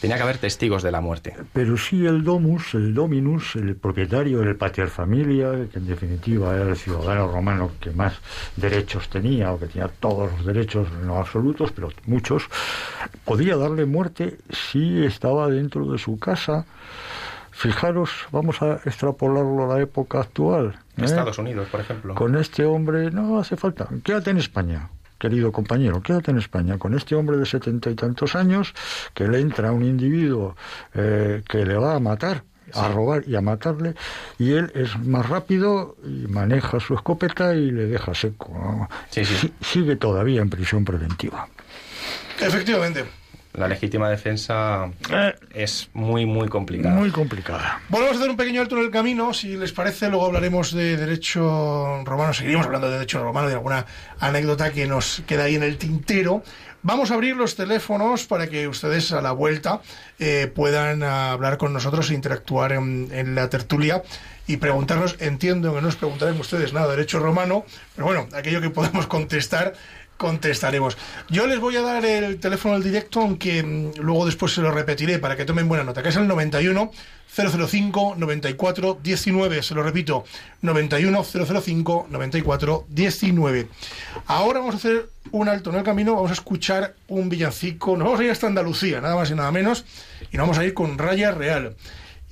[0.00, 1.36] Tenía que haber testigos de la muerte.
[1.52, 6.70] Pero sí el domus, el dominus, el propietario, el pater familia, que en definitiva era
[6.70, 8.14] el ciudadano romano que más
[8.56, 12.44] derechos tenía, o que tenía todos los derechos, no absolutos, pero muchos,
[13.26, 16.64] podía darle muerte si estaba dentro de su casa.
[17.50, 20.78] Fijaros, vamos a extrapolarlo a la época actual.
[20.96, 21.04] ¿eh?
[21.04, 22.14] Estados Unidos, por ejemplo.
[22.14, 23.86] Con este hombre no hace falta.
[24.02, 24.88] Quédate en España,
[25.20, 26.78] querido compañero, quédate en España.
[26.78, 28.74] Con este hombre de setenta y tantos años
[29.14, 30.56] que le entra un individuo
[30.94, 33.94] eh, que le va a matar, a robar y a matarle,
[34.38, 38.48] y él es más rápido y maneja su escopeta y le deja seco.
[38.52, 38.88] ¿no?
[39.10, 39.34] Sí, sí.
[39.36, 41.48] Si- sigue todavía en prisión preventiva.
[42.40, 43.04] Efectivamente.
[43.52, 46.94] La legítima defensa Eh, es muy, muy complicada.
[46.94, 47.80] muy complicada.
[47.88, 50.96] Volvemos a hacer un pequeño alto en el camino, si les parece, luego hablaremos de
[50.96, 53.86] derecho romano, seguiremos hablando de derecho romano, de alguna
[54.20, 56.42] anécdota que nos queda ahí en el tintero.
[56.82, 59.82] Vamos a abrir los teléfonos para que ustedes a la vuelta
[60.18, 64.02] eh, puedan hablar con nosotros e interactuar en, en la tertulia
[64.46, 68.60] y preguntarnos, entiendo que no nos preguntarán ustedes nada de derecho romano, pero bueno, aquello
[68.62, 69.74] que podemos contestar,
[70.20, 70.98] contestaremos.
[71.30, 74.70] Yo les voy a dar el teléfono al directo, aunque mm, luego después se lo
[74.70, 76.90] repetiré para que tomen buena nota, que es el 91
[77.34, 79.62] 005 94 19.
[79.62, 80.24] Se lo repito,
[80.60, 83.68] 91 005 94 19.
[84.26, 88.04] Ahora vamos a hacer un alto en el camino, vamos a escuchar un villancico, nos
[88.04, 89.86] vamos a ir hasta Andalucía, nada más y nada menos,
[90.30, 91.76] y nos vamos a ir con Raya Real.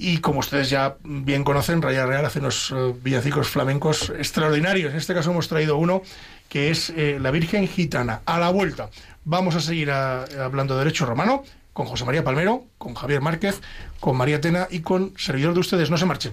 [0.00, 4.92] Y como ustedes ya bien conocen, Raya Real hace unos eh, villancicos flamencos extraordinarios.
[4.92, 6.02] En este caso hemos traído uno
[6.48, 8.20] que es eh, La Virgen Gitana.
[8.26, 8.90] A la vuelta
[9.24, 13.60] vamos a seguir a- hablando de derecho romano con José María Palmero, con Javier Márquez,
[14.00, 15.90] con María Tena y con servidor de ustedes.
[15.90, 16.32] No se marchen.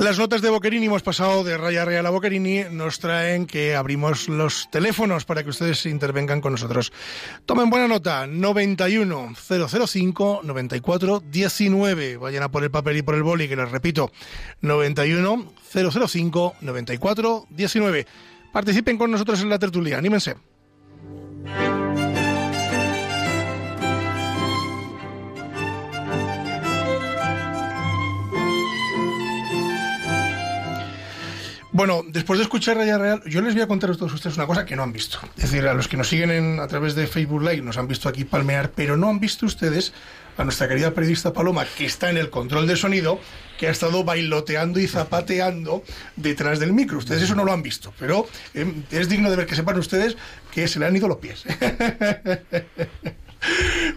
[0.00, 4.30] Las notas de Boquerini, hemos pasado de Raya Real a Boquerini, nos traen que abrimos
[4.30, 6.90] los teléfonos para que ustedes intervengan con nosotros.
[7.44, 12.16] Tomen buena nota, 91 005 94 19.
[12.16, 14.10] Vayan a por el papel y por el boli, que les repito,
[14.62, 18.06] 91 005 94 19.
[18.54, 20.34] Participen con nosotros en la tertulia, anímense.
[31.80, 34.46] Bueno, después de escuchar Raya Real, yo les voy a contar a todos ustedes una
[34.46, 35.18] cosa que no han visto.
[35.38, 37.88] Es decir, a los que nos siguen en- a través de Facebook Live nos han
[37.88, 39.94] visto aquí palmear, pero no han visto ustedes
[40.36, 43.18] a nuestra querida periodista Paloma, que está en el control de sonido,
[43.58, 45.82] que ha estado bailoteando y zapateando
[46.16, 46.98] detrás del micro.
[46.98, 50.18] Ustedes eso no lo han visto, pero eh, es digno de ver que sepan ustedes
[50.52, 51.44] que se le han ido los pies.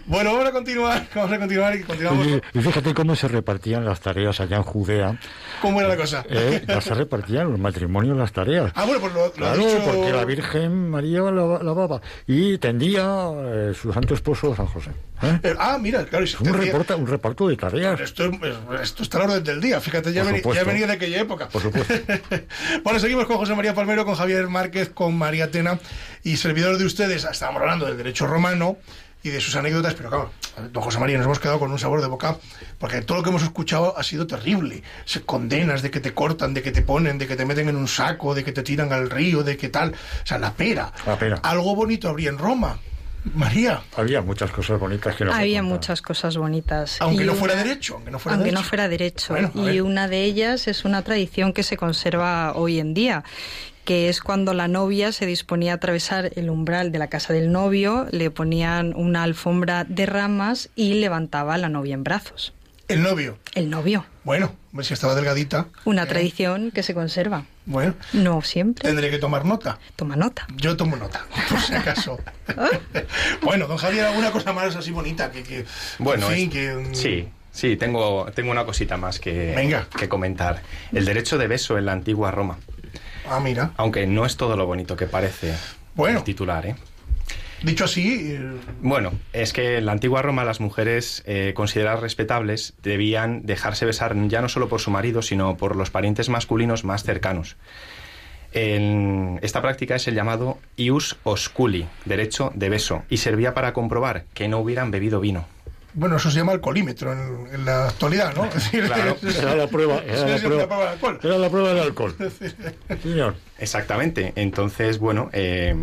[0.06, 2.26] bueno, vamos a continuar, vamos a continuar y continuamos.
[2.26, 5.20] Y, y fíjate cómo se repartían las tareas allá en Judea.
[5.64, 6.24] ¿Cómo era la cosa?
[6.28, 6.62] ¿eh?
[6.68, 8.70] Ya se repartían los matrimonios las tareas.
[8.74, 9.80] Ah, bueno, pues lo, lo ha Claro, dicho...
[9.84, 14.90] porque la Virgen María la- lavaba y tendía eh, su santo esposo San José.
[15.22, 15.40] ¿eh?
[15.42, 17.98] Eh, ah, mira, claro, si Un, reporta- un reparto de tareas.
[18.00, 20.54] Esto, es- esto está a la orden del día, fíjate, ya, supuesto.
[20.54, 21.48] ya venía de aquella época.
[21.48, 21.94] Por supuesto.
[22.84, 25.78] bueno, seguimos con José María Palmero, con Javier Márquez, con María Tena
[26.22, 27.24] y servidor de ustedes.
[27.24, 28.76] Estábamos hablando del derecho romano
[29.24, 30.30] y de sus anécdotas, pero claro,
[30.70, 32.36] don José María, nos hemos quedado con un sabor de boca,
[32.78, 34.82] porque todo lo que hemos escuchado ha sido terrible.
[35.06, 37.76] Se condenas de que te cortan, de que te ponen, de que te meten en
[37.76, 39.92] un saco, de que te tiran al río, de que tal.
[39.92, 40.92] O sea, la pera.
[41.06, 41.40] La pera.
[41.42, 42.78] Algo bonito habría en Roma.
[43.34, 46.98] María, Había muchas cosas bonitas que no se Había muchas cosas bonitas.
[47.00, 48.62] aunque Y no fuera derecho, aunque no fuera aunque derecho.
[48.62, 49.32] no fuera derecho.
[49.32, 53.24] Bueno, a y una de ellas es una tradición que se conserva hoy en día,
[53.84, 57.52] que es cuando la novia se disponía a atravesar el umbral de la casa del
[57.52, 62.52] novio, le ponían una alfombra de ramas y levantaba a la novia en brazos.
[62.86, 63.38] El novio.
[63.54, 64.04] El novio.
[64.24, 65.68] Bueno, pues si estaba delgadita.
[65.86, 67.44] Una eh, tradición que se conserva.
[67.64, 68.86] Bueno, No siempre.
[68.86, 69.78] tendré que tomar nota.
[69.96, 70.46] Toma nota.
[70.56, 72.18] Yo tomo nota, por si acaso.
[73.42, 75.42] bueno, don Javier, alguna cosa más así bonita que.
[75.42, 75.64] que
[75.98, 76.74] Bueno, en fin, es- que.
[76.90, 79.86] mm, sí, sí, tengo, tengo una cosita más que, Venga.
[79.98, 80.62] que comentar.
[80.92, 82.58] El derecho de beso en la antigua Roma.
[83.28, 83.72] Ah, mira.
[83.76, 85.54] Aunque no es todo lo bonito que parece
[85.94, 86.18] Bueno.
[86.18, 86.74] el titular, ¿eh?
[87.62, 88.40] Dicho así, eh,
[88.82, 94.14] Bueno, es que en la antigua Roma las mujeres eh, consideradas respetables debían dejarse besar
[94.28, 97.56] ya no solo por su marido, sino por los parientes masculinos más cercanos.
[98.52, 104.24] En- esta práctica es el llamado ius osculi, derecho de beso, y servía para comprobar
[104.34, 105.46] que no hubieran bebido vino.
[105.94, 108.48] Bueno, eso se llama alcoholímetro en, en la actualidad, ¿no?
[108.70, 109.16] Claro.
[109.38, 110.36] Era la prueba, era la
[111.22, 112.14] era la del alcohol.
[113.02, 113.36] Señor.
[113.58, 114.32] Exactamente.
[114.36, 115.74] Entonces, bueno, eh,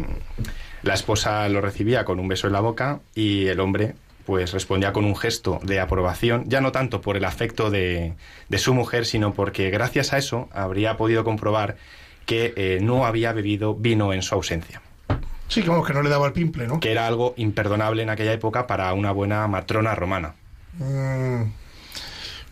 [0.83, 3.95] la esposa lo recibía con un beso en la boca y el hombre
[4.25, 8.13] pues respondía con un gesto de aprobación, ya no tanto por el afecto de,
[8.49, 11.75] de su mujer, sino porque gracias a eso habría podido comprobar
[12.25, 14.81] que eh, no había bebido vino en su ausencia,
[15.51, 16.79] Sí, que vamos, que no le daba el pimple, ¿no?
[16.79, 20.33] que era algo imperdonable en aquella época para una buena matrona romana.
[20.79, 21.43] Mm.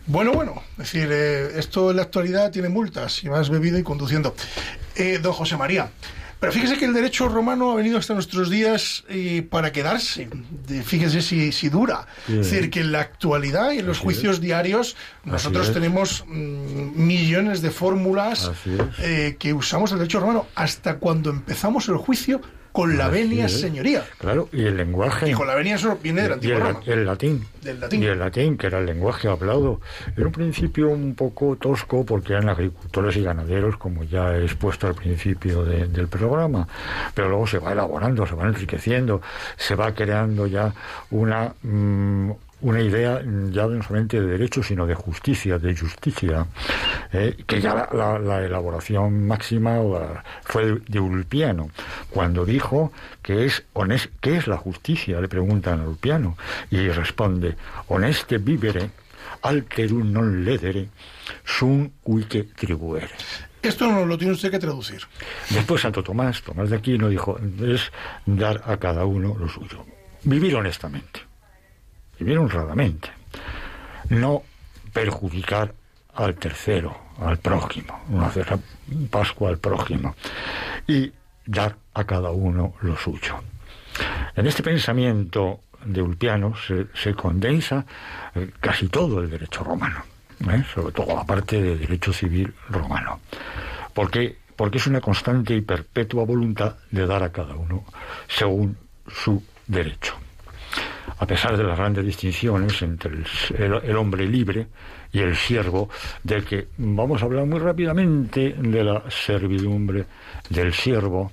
[0.07, 3.83] Bueno, bueno, es decir, eh, esto en la actualidad tiene multas si vas bebido y
[3.83, 4.35] conduciendo.
[4.95, 5.91] Eh, don José María,
[6.39, 10.27] pero fíjese que el derecho romano ha venido hasta nuestros días eh, para quedarse.
[10.67, 12.07] De- fíjese si, si dura.
[12.25, 12.39] Sí.
[12.39, 14.41] Es decir, que en la actualidad y en los Así juicios es.
[14.41, 18.79] diarios nosotros tenemos mm, millones de fórmulas es.
[18.99, 22.41] eh, que usamos el derecho romano hasta cuando empezamos el juicio
[22.79, 24.03] con la Así venia señoría.
[24.19, 25.29] Claro, y el lenguaje.
[25.29, 27.45] Y con la venia eso viene de la y antigua el, latín.
[27.61, 28.03] Del latín.
[28.03, 29.81] Y el latín, que era el lenguaje hablado.
[30.15, 34.87] Era un principio un poco tosco porque eran agricultores y ganaderos, como ya he expuesto
[34.87, 36.67] al principio de- del programa.
[37.13, 39.21] Pero luego se va elaborando, se va enriqueciendo,
[39.57, 40.73] se va creando ya
[41.11, 41.53] una.
[41.63, 42.31] mm,
[42.61, 46.45] una idea ya no solamente de derecho, sino de justicia, de justicia,
[47.13, 49.77] eh, que ya la, la- la elaboración máxima
[50.43, 51.69] fue de, Ulpiano,
[52.09, 52.91] cuando dijo
[53.21, 55.21] que es hones- ¿qué es la justicia?
[55.21, 56.37] Le preguntan a Ulpiano,
[56.69, 57.55] y responde,
[57.87, 58.91] honeste vivere,
[59.41, 60.89] alterum non ledere,
[61.45, 63.09] sum uique tribuere.
[63.61, 65.01] Esto no lo tiene usted que traducir.
[65.49, 67.91] Después Santo Tomás, Tomás de Aquino, dijo, es
[68.25, 69.85] dar a cada uno lo suyo.
[70.23, 71.21] Vivir honestamente,
[72.19, 73.09] vivir honradamente,
[74.09, 74.43] no
[74.93, 75.73] perjudicar
[76.15, 78.59] al tercero, al prójimo, no hacer
[79.09, 80.15] Pascua al prójimo,
[80.87, 81.11] y
[81.45, 83.35] dar a cada uno lo suyo.
[84.35, 87.85] En este pensamiento de Ulpiano se, se condensa
[88.35, 90.03] eh, casi todo el derecho romano,
[90.51, 90.63] ¿eh?
[90.73, 93.19] sobre todo la parte de derecho civil romano.
[93.93, 97.85] Porque, porque es una constante y perpetua voluntad de dar a cada uno
[98.27, 98.77] según
[99.07, 100.15] su derecho.
[101.19, 104.67] A pesar de las grandes distinciones entre el, el- hombre libre
[105.11, 105.89] y el siervo,
[106.23, 110.05] del que vamos a hablar muy rápidamente de la servidumbre
[110.49, 111.31] del siervo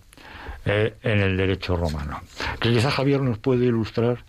[0.64, 2.20] eh, en el derecho romano.
[2.58, 4.24] Que quizá Javier nos puede ilustrar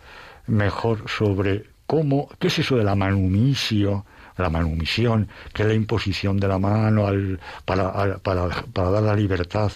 [0.46, 4.04] mejor sobre cómo, qué es eso de la manumisio,
[4.36, 9.16] la manumisión, que es la imposición de la mano al- para, para, para dar la
[9.16, 9.72] libertad,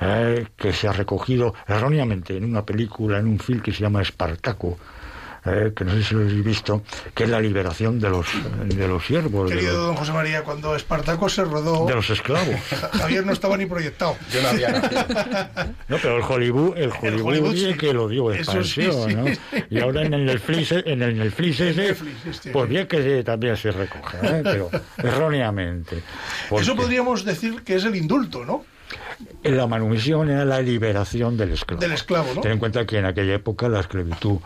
[0.00, 4.02] eh, que se ha recogido erróneamente en una película, en un film que se llama
[4.02, 4.78] Espartaco,
[5.46, 6.82] eh, que no sé si lo habéis visto,
[7.14, 8.26] que es la liberación de los,
[8.66, 12.10] de los siervos, de Querido los, don José María, cuando Espartaco se rodó, de los
[12.10, 12.56] esclavos.
[12.70, 14.16] Ja- Javier no estaba ni proyectado.
[14.32, 15.04] Yo no había nacido.
[15.88, 17.78] No, pero el Hollywood, el Hollywood, Hollywood, sí sí.
[17.78, 19.24] que lo dio sí, expansión, sí, ¿no?
[19.70, 23.24] Y ahora en el Netflix, en el Netflix ese, Netflix, este, pues bien que se-
[23.24, 24.40] también se recoge, ¿eh?
[24.42, 26.02] pero erróneamente.
[26.48, 28.64] Porque Eso podríamos decir que es el indulto, ¿no?
[29.42, 31.80] La manumisión era la liberación del esclavo.
[31.80, 32.40] Del esclavo, ¿no?
[32.40, 34.38] Ten en cuenta que en aquella época la esclavitud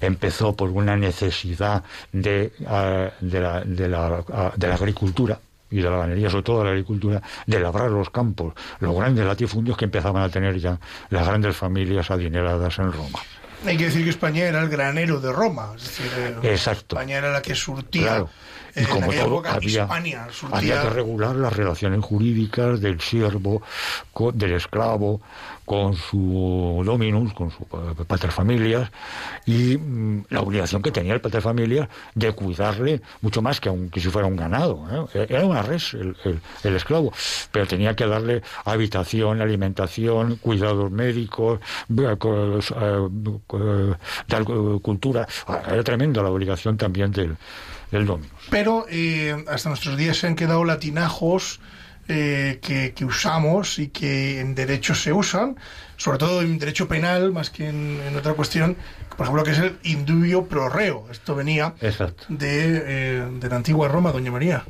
[0.00, 5.40] empezó por una necesidad de, ah, de, la, de, la, ah, de la agricultura
[5.70, 9.24] y de la ganadería, sobre todo de la agricultura, de labrar los campos, los grandes
[9.24, 10.78] latifundios que empezaban a tener ya
[11.10, 13.20] las grandes familias adineradas en Roma.
[13.66, 15.72] Hay que decir que España era el granero de Roma.
[15.76, 16.96] Es decir, eh, Exacto.
[16.96, 18.02] España era la que surtía.
[18.02, 18.30] Claro.
[18.80, 23.00] Eh, Y como en todo, época, había, Hispania había que regular las relaciones jurídicas del
[23.00, 23.62] siervo,
[24.34, 25.20] del esclavo,
[25.64, 28.90] con su dominus, con su pa- paterfamilias,
[29.46, 34.08] y mm, la obligación que tenía el paterfamilias de cuidarle mucho más que aunque si
[34.08, 35.08] fuera un ganado.
[35.14, 35.26] ¿eh?
[35.28, 37.12] Era una res el, el- el esclavo,
[37.52, 41.60] pero tenía que darle habitación, alimentación, cuidados médicos,
[41.96, 42.16] eh, eh,
[43.46, 45.26] co- dar eh, cultura.
[45.68, 47.36] Era tremenda la obligación también del,
[47.90, 48.32] del dominus.
[48.50, 51.60] Pero eh, hasta nuestros días se han quedado latinajos
[52.08, 55.56] eh, que, que usamos y que en derecho se usan,
[55.96, 58.76] sobre todo en derecho penal, más que en, en otra cuestión,
[59.16, 61.06] por ejemplo, que es el indubio pro reo.
[61.10, 62.24] Esto venía Exacto.
[62.28, 64.64] de, eh, de la antigua Roma, doña María.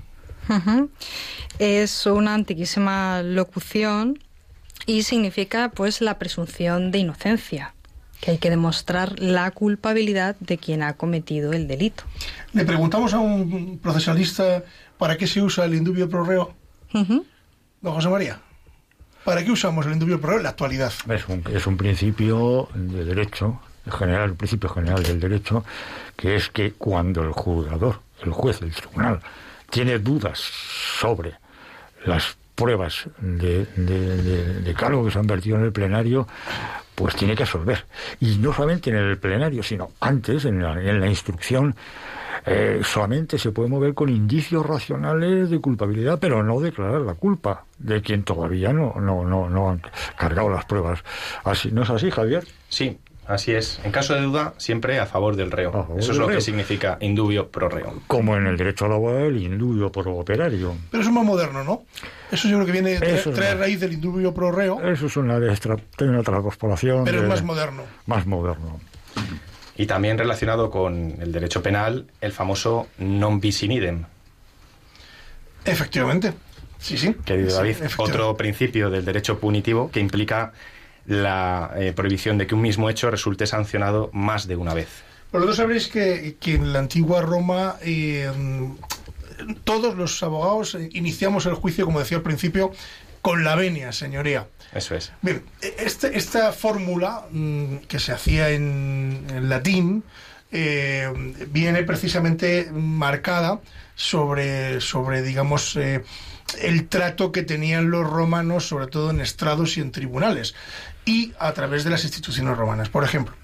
[1.59, 4.19] Es una antiquísima locución
[4.87, 7.75] y significa pues la presunción de inocencia,
[8.21, 12.05] que hay que demostrar la culpabilidad de quien ha cometido el delito.
[12.53, 14.63] Le preguntamos a un procesalista
[14.99, 16.55] para qué se usa el indubio pro reo,
[16.93, 18.41] don José María.
[19.25, 20.93] ¿Para qué usamos el indubio pro reo en la actualidad?
[21.09, 25.65] Es un, es un principio de derecho, en general, un principio general del derecho,
[26.17, 29.21] que es que cuando el juzgador, el juez, el tribunal,
[29.71, 31.35] tiene dudas sobre
[32.05, 36.27] las pruebas de, de, de- de cargo que se han vertido en el plenario,
[37.01, 37.87] pues tiene que absolver.
[38.21, 41.75] Y no solamente en el plenario, sino antes, en la, en la instrucción,
[42.45, 47.65] eh, solamente se puede mover con indicios racionales de culpabilidad, pero no declarar la culpa
[47.79, 49.81] de quien todavía no, no, no, no han
[50.15, 51.03] cargado las pruebas.
[51.73, 52.47] ¿No es así, Javier?
[52.69, 52.99] Sí,
[53.31, 53.81] así es.
[53.85, 55.73] En caso de duda, siempre a favor del reo.
[55.73, 56.37] Favor Eso es lo reo.
[56.39, 58.03] que significa indubio pro reo.
[58.07, 60.75] Como en el derecho laboral, indubio por operario.
[60.91, 61.83] Pero eso es más moderno, ¿no?
[62.31, 65.39] Eso yo creo que viene, trae, trae raíz del indubio pro reo, Eso es una,
[65.39, 67.05] extra, tiene una transpolación.
[67.05, 67.83] pero es de- más moderno.
[68.07, 68.81] Más moderno.
[69.77, 74.05] Y también relacionado con el derecho penal, el famoso non bis in idem.
[75.65, 76.33] Efectivamente.
[76.79, 77.15] Sí, sí.
[77.25, 80.53] Querido Sí, David, otro principio del derecho punitivo que implica
[81.11, 84.87] la eh, prohibición de que un mismo hecho resulte sancionado más de una vez.
[85.33, 88.31] Vosotros sabréis que, que en la antigua Roma eh,
[89.65, 92.71] todos los abogados eh, iniciamos el juicio, como decía al principio,
[93.23, 94.47] con la venia, señoría.
[94.73, 95.13] Eso es.
[95.21, 95.43] Bien,
[95.79, 100.05] este- esta fórmula mm, que se hacía en, en latín
[100.53, 101.09] eh,
[101.49, 103.61] viene precisamente marcada
[103.97, 106.03] sobre, sobre digamos, eh,
[106.63, 110.55] el trato que tenían los romanos, sobre todo en estrados y en tribunales,
[111.05, 112.89] y a través de las instituciones romanas.
[112.89, 113.35] Por ejemplo,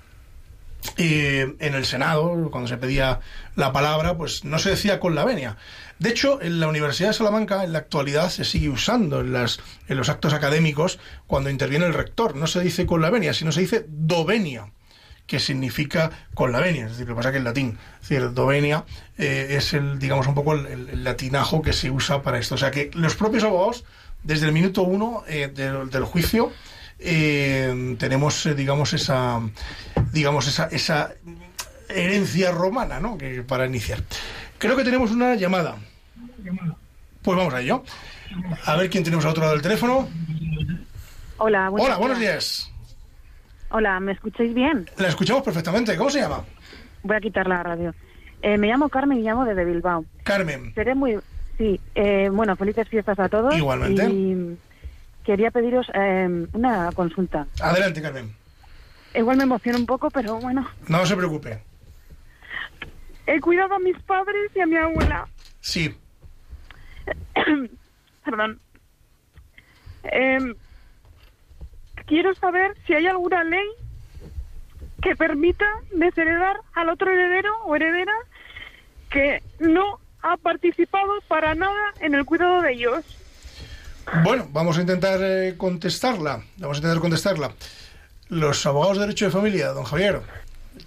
[0.96, 3.20] eh, en el Senado, cuando se pedía
[3.54, 5.56] la palabra, pues no se decía con la venia.
[5.98, 10.08] De hecho, en la Universidad de Salamanca, en la actualidad, se sigue usando en, los
[10.08, 12.36] actos académicos cuando interviene el rector.
[12.36, 14.72] No se dice con la venia, sino se dice dovenia,
[15.26, 16.84] que significa con la venia.
[16.84, 17.78] Es decir, lo que pasa que en latín.
[18.02, 18.84] Es decir, dovenia
[19.18, 22.54] eh, es el, digamos, un poco el, latinajo que se usa para esto.
[22.54, 23.84] O sea que los propios abogados,
[24.22, 26.52] desde el minuto uno eh, del juicio,
[26.98, 29.40] eh, tenemos, eh, digamos, esa,
[30.12, 31.12] digamos, esa, esa
[31.88, 33.18] herencia romana, ¿no?
[33.18, 34.02] Que, para iniciar.
[34.58, 35.76] Creo que tenemos una llamada.
[37.22, 37.82] Pues vamos a ello.
[38.64, 40.08] A ver quién tenemos al otro lado del teléfono.
[41.38, 42.70] Hola, buenos Hola, buenos días.
[43.70, 44.88] Hola, ¿me escucháis bien?
[44.96, 45.96] La escuchamos perfectamente.
[45.96, 46.44] ¿Cómo se llama?
[47.06, 47.94] voy a quitar la radio.
[48.42, 50.04] Eh, me llamo Carmen y llamo desde Bilbao.
[50.22, 50.72] Carmen.
[50.74, 51.18] Seré muy...
[51.58, 53.56] Sí, eh, bueno, felices fiestas a todos.
[53.56, 54.04] Igualmente.
[54.10, 54.58] Y
[55.26, 57.48] quería pediros eh, una consulta.
[57.60, 58.32] Adelante, Carmen.
[59.12, 60.66] Igual me emociona un poco, pero bueno.
[60.86, 61.60] No se preocupe.
[63.26, 65.26] He cuidado a mis padres y a mi abuela.
[65.60, 65.92] Sí.
[68.24, 68.60] Perdón.
[70.04, 70.54] Eh,
[72.06, 73.66] quiero saber si hay alguna ley
[75.02, 78.14] que permita desheredar al otro heredero o heredera
[79.10, 83.04] que no ha participado para nada en el cuidado de ellos.
[84.22, 86.42] Bueno, vamos a intentar eh, contestarla.
[86.58, 87.52] Vamos a intentar contestarla.
[88.28, 90.20] Los abogados de derecho de familia, don Javier,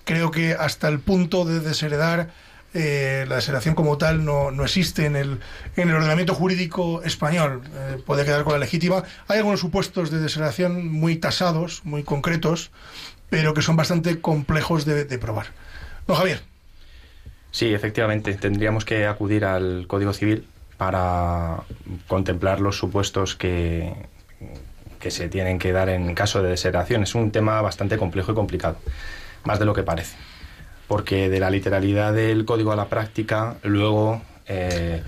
[0.03, 2.29] creo que hasta el punto de desheredar
[2.73, 5.39] eh, la desheredación como tal no, no existe en el,
[5.75, 7.61] en el ordenamiento jurídico español.
[7.73, 9.03] Eh, puede quedar con la legítima.
[9.27, 12.71] Hay algunos supuestos de desheredación muy tasados, muy concretos,
[13.29, 15.47] pero que son bastante complejos de, de probar.
[16.07, 16.41] Don Javier.
[17.51, 18.33] Sí, efectivamente.
[18.35, 20.45] Tendríamos que acudir al Código Civil
[20.79, 21.57] para
[22.07, 23.93] contemplar los supuestos que,
[24.97, 27.03] que se tienen que dar en caso de desheredación.
[27.03, 28.77] Es un tema bastante complejo y complicado,
[29.43, 30.15] más de lo que parece
[30.87, 35.03] porque de la literalidad del código a la práctica, luego eh,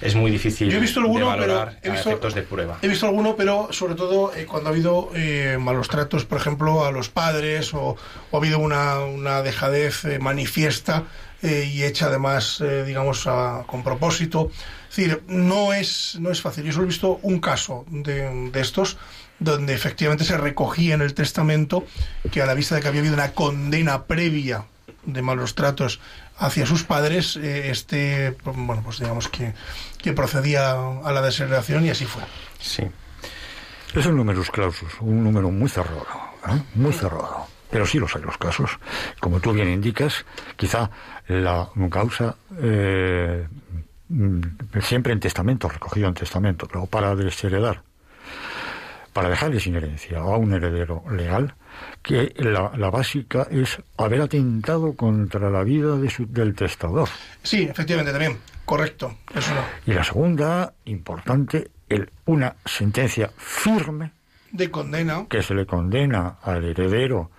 [0.00, 2.42] es muy difícil Yo he visto alguno, de valorar pero he visto, a efectos de
[2.42, 2.78] prueba.
[2.82, 6.84] He visto alguno, pero sobre todo eh, cuando ha habido eh, malos tratos, por ejemplo,
[6.84, 7.96] a los padres o,
[8.32, 11.04] o ha habido una, una dejadez manifiesta
[11.42, 14.50] y hecha además, digamos, a- con propósito.
[14.90, 16.64] Es decir, no es, no es fácil.
[16.64, 18.98] Yo solo he visto un caso de, de estos
[19.38, 21.84] donde efectivamente se recogía en el testamento
[22.30, 24.64] que a la vista de que había habido una condena previa
[25.04, 26.00] de malos tratos
[26.38, 29.54] hacia sus padres, eh, este, bueno, pues digamos que,
[29.98, 32.22] que procedía a la desheredación y así fue.
[32.58, 32.84] Sí.
[33.94, 36.06] Es un numerus clausus, un número muy cerrado,
[36.48, 36.62] ¿eh?
[36.74, 37.46] muy cerrado.
[37.70, 38.70] Pero sí los hay los casos.
[39.20, 40.24] Como tú bien indicas,
[40.56, 40.90] quizá
[41.28, 43.46] la causa eh,
[44.82, 47.82] siempre en testamento, recogido en testamento, pero para desheredar,
[49.12, 51.54] para dejarle sin herencia a un heredero legal,
[52.02, 57.08] que la, la básica es haber atentado contra la vida de su- del testador.
[57.42, 58.38] Sí, efectivamente, también.
[58.64, 59.16] Correcto.
[59.34, 59.62] Eso no.
[59.86, 64.12] Y la segunda, importante, el, una sentencia firme
[64.52, 65.26] De condena.
[65.28, 67.30] que se le condena al heredero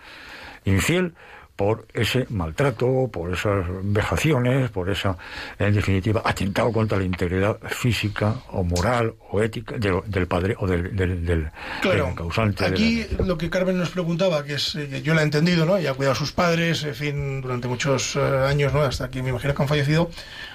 [0.66, 1.14] infiel
[1.62, 5.16] por ese maltrato, por esas vejaciones, por esa,
[5.60, 10.66] en definitiva, atentado contra la integridad física o moral o ética de- del padre o
[10.66, 11.52] del, del, del-
[11.82, 12.64] Claro, del causante.
[12.64, 15.68] de la- aquí lo que Carmen nos preguntaba, que es, eh, yo la he entendido,
[15.68, 15.80] ¿no?
[15.80, 18.82] Y ha cuidado a sus padres, en fin, durante muchos eh, años, ¿no?
[18.82, 20.10] Hasta que me imagino que han fallecido.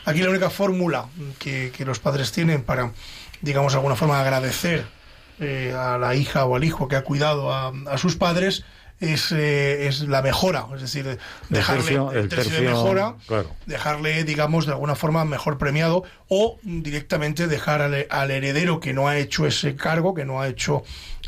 [0.07, 1.07] Aquí la única fórmula
[1.39, 2.91] que, que los padres tienen para,
[3.43, 4.85] digamos, de alguna forma agradecer
[5.39, 8.65] eh, a la hija o al hijo que ha cuidado a, a sus padres
[9.01, 11.19] es, eh, es la mejora, es decir,
[11.49, 13.51] dejarle tercio- el tercio de tercio, mejora, claro.
[13.67, 19.09] dejarle, digamos, de alguna forma mejor premiado o directamente dejar al, al heredero que no
[19.09, 20.83] ha hecho ese cargo, que no ha hecho,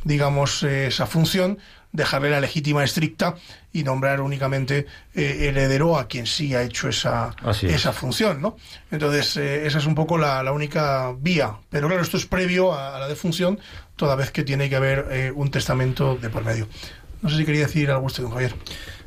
[0.05, 1.59] digamos, eh, esa función,
[1.93, 3.35] dejarle la legítima estricta
[3.73, 7.75] y nombrar únicamente eh, heredero a quien sí ha hecho esa, Así es.
[7.77, 8.57] esa función, ¿no?
[8.91, 11.55] Entonces, eh, esa es un poco la, la única vía.
[11.71, 13.59] Pero claro, esto es previo a, a la defunción,
[13.97, 16.69] toda vez que tiene que haber eh, un testamento de por medio.
[17.23, 18.55] No sé si quería decir algo usted, don Javier.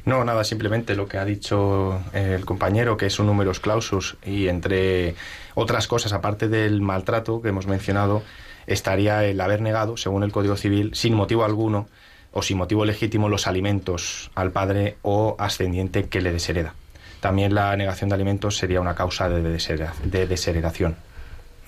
[0.05, 4.17] No, nada, simplemente lo que ha dicho eh, el compañero, que es un numerus clausus,
[4.25, 5.15] y entre
[5.53, 8.23] otras cosas, aparte del maltrato que hemos mencionado,
[8.67, 11.87] estaría el haber negado, según el Código Civil, sin motivo alguno
[12.33, 16.73] o sin motivo legítimo, los alimentos al padre o ascendiente que le deshereda.
[17.19, 20.95] También la negación de alimentos sería una causa de, de desheredación.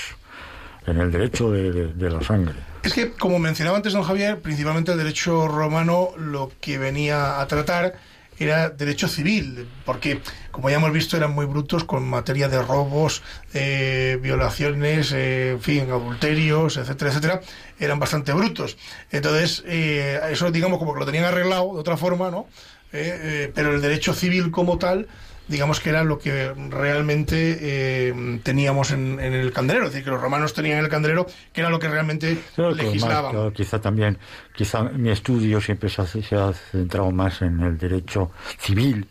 [0.87, 2.55] en el derecho de, de- de la sangre.
[2.83, 7.47] Es que, como mencionaba antes don Javier, principalmente el derecho romano lo que venía a
[7.49, 7.95] tratar
[8.39, 10.21] era derecho civil, porque,
[10.51, 13.23] como ya hemos visto, eran muy brutos con materia de robos,
[13.55, 17.41] eh, violaciones, eh, en fin, adulterios, etcétera, etcétera,
[17.79, 18.77] eran bastante brutos.
[19.11, 22.47] Entonces, eh, eso, digamos, como que lo tenían arreglado de otra forma, ¿no?
[22.93, 25.09] Eh, eh, pero el derecho civil como tal
[25.49, 30.21] digamos que era lo que realmente eh, teníamos en, el candelero, es decir, que los
[30.21, 33.53] romanos tenían en el candelero, que era lo que realmente legislaban.
[33.53, 34.19] quizá también,
[34.55, 39.07] quizá mi estudio siempre se ha, centrado más en el derecho civil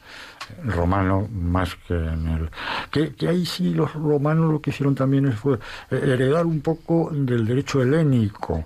[0.63, 2.49] romano más que en el
[2.91, 5.57] que, que, ahí sí los romanos lo que hicieron también fue
[5.89, 8.65] heredar un poco del derecho helénico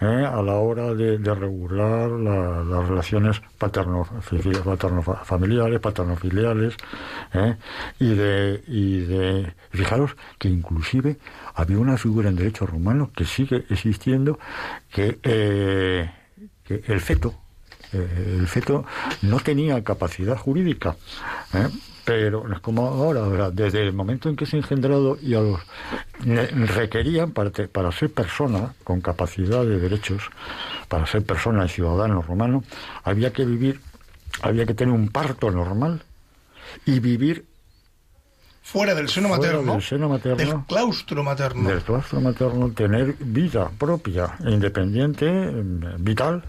[0.00, 0.26] ¿eh?
[0.26, 6.74] a la hora de, regular las relaciones paterno-familiares, paterno-filiales,
[7.34, 7.56] ¿eh?
[7.98, 9.54] y, de, y de...
[9.70, 11.18] Fijaros que inclusive
[11.54, 14.38] había una figura en derecho romano que sigue existiendo,
[14.90, 16.10] que, eh,
[16.64, 17.34] que el feto,
[17.92, 18.84] el feto
[19.22, 20.96] no tenía capacidad jurídica,
[22.08, 25.60] pero es como ahora, desde el momento en que se ha engendrado y a los
[26.74, 30.22] requerían para, para ser persona con capacidad de derechos,
[30.88, 32.64] para ser persona y ciudadano romano,
[33.04, 33.82] había que vivir,
[34.40, 36.02] había que tener un parto normal
[36.86, 37.44] y vivir
[38.62, 43.70] fuera del seno materno, del seno materno, del claustro materno, del claustro materno, tener vida
[43.78, 45.28] propia, independiente,
[45.98, 46.42] vital,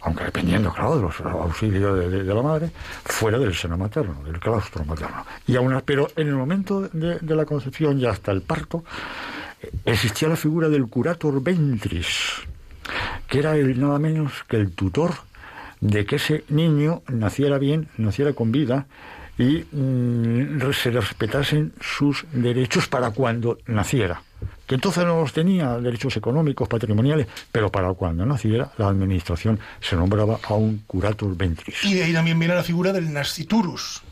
[0.00, 2.70] aunque dependiendo, claro, de los auxilios de, la madre,
[3.04, 5.24] fuera del seno materno, del claustro materno.
[5.46, 8.84] Y aún, pero en el momento de, la concepción y hasta el parto,
[9.84, 12.42] existía la figura del curator ventris,
[13.26, 15.12] que era nada menos que el tutor
[15.80, 18.86] de que ese niño naciera bien, naciera con vida
[19.36, 24.22] y mm, se respetasen sus derechos para cuando naciera
[24.68, 29.96] que entonces no los tenía, derechos económicos, patrimoniales, pero para cuando naciera, la administración se
[29.96, 31.82] nombraba a un curator ventris.
[31.84, 34.02] Y de ahí también viene la figura del nasciturus,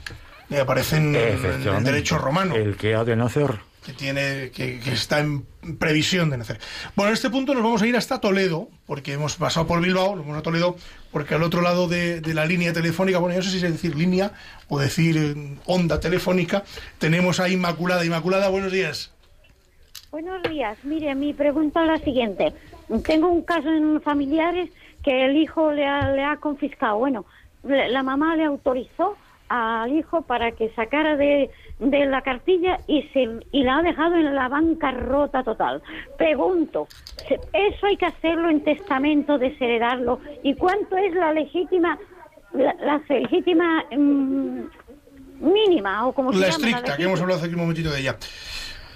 [0.49, 2.57] que aparece en, el derecho romano.
[2.57, 3.61] El que ha de nacer.
[3.85, 5.47] Que, tiene, que, está en
[5.79, 6.59] previsión de nacer.
[6.97, 10.17] Bueno, en este punto nos vamos a ir hasta Toledo, porque hemos pasado por Bilbao,
[10.17, 10.77] nos vamos a Toledo,
[11.13, 13.71] porque al otro lado de, de la línea telefónica, bueno, yo no sé si es
[13.71, 14.33] decir línea
[14.69, 16.65] o decir eh, onda telefónica,
[16.99, 18.07] tenemos a Inmaculada.
[18.07, 19.13] Inmaculada, buenos días.
[20.17, 20.79] Buenos días.
[20.83, 22.55] Mire, mi pregunta es la siguiente.
[23.05, 24.71] Tengo un caso en familiares
[25.05, 26.97] que el hijo le ha, le ha confiscado.
[26.97, 27.27] Bueno,
[27.63, 29.15] la mamá le autorizó
[29.51, 31.51] al hijo para que sacara de,
[31.81, 35.83] de la cartilla y, se, y la ha dejado en la bancarrota total.
[36.17, 36.89] Pregunto,
[37.53, 40.21] ¿eso hay que hacerlo en testamento, desheredarlo?
[40.43, 41.99] ¿Y cuánto es la legítima,
[42.55, 44.61] la, legítima mm,
[45.41, 48.17] mínima o como la estricta, que hemos hablado hace un momentito de ella.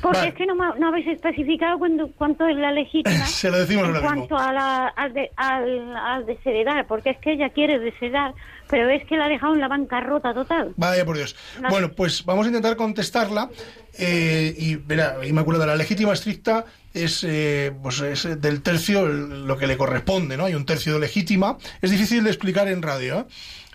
[0.01, 1.79] Porque es que no, no, habéis especificado
[2.17, 3.27] cuánto es la legítima.
[3.27, 7.33] Se lo decimos En cuanto a la, al, de, al, al desheredar, porque es que
[7.33, 8.35] ella quiere desheredar,
[8.69, 10.73] pero es que la ha dejado en la bancarrota total.
[10.77, 11.37] Vaya por Dios.
[11.69, 13.51] Bueno, pues vamos a intentar contestarla.
[13.99, 19.67] Eh, y verá, Inmaculada, la legítima estricta es, eh, pues es del tercio lo que
[19.67, 20.45] le corresponde, ¿no?
[20.45, 21.59] Hay un tercio de legítima.
[21.83, 23.25] Es difícil de explicar en radio, ¿eh?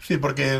[0.08, 0.60] Decir, porque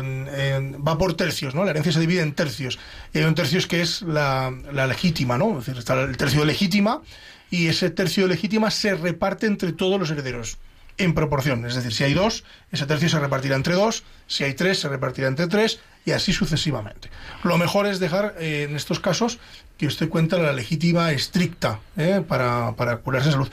[0.86, 1.64] va por tercios, ¿no?
[1.64, 2.78] La herencia se divide en tercios.
[3.12, 5.58] Y hay un tercio que es la, legítima, ¿no?
[5.58, 7.02] Es decir, está el tercio legítima
[7.50, 10.58] y ese tercio legítima se reparte entre todos los herederos
[10.98, 11.64] en proporción.
[11.66, 14.88] Es decir, si hay dos, ese tercio se repartirá entre dos, si hay tres, se
[14.88, 17.10] repartirá entre tres y así sucesivamente.
[17.44, 19.38] Lo mejor es dejar eh, en estos casos
[19.76, 22.22] que usted cuenta la legítima estricta ¿eh?
[22.26, 23.48] para, para curarse de salud.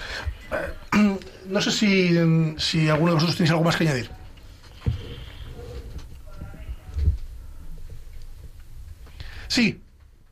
[1.43, 2.17] No sé si,
[2.57, 4.09] si alguno de vosotros tenéis algo más que añadir.
[9.53, 9.79] Sí.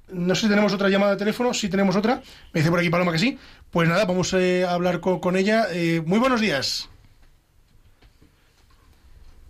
[0.10, 1.54] No sé si tenemos otra llamada de teléfono.
[1.54, 2.24] Sí tenemos otra.
[2.54, 3.38] Me dice por aquí Paloma que sí.
[3.70, 5.68] Pues nada, vamos eh, a hablar con, ella.
[5.72, 6.90] Eh, muy buenos días.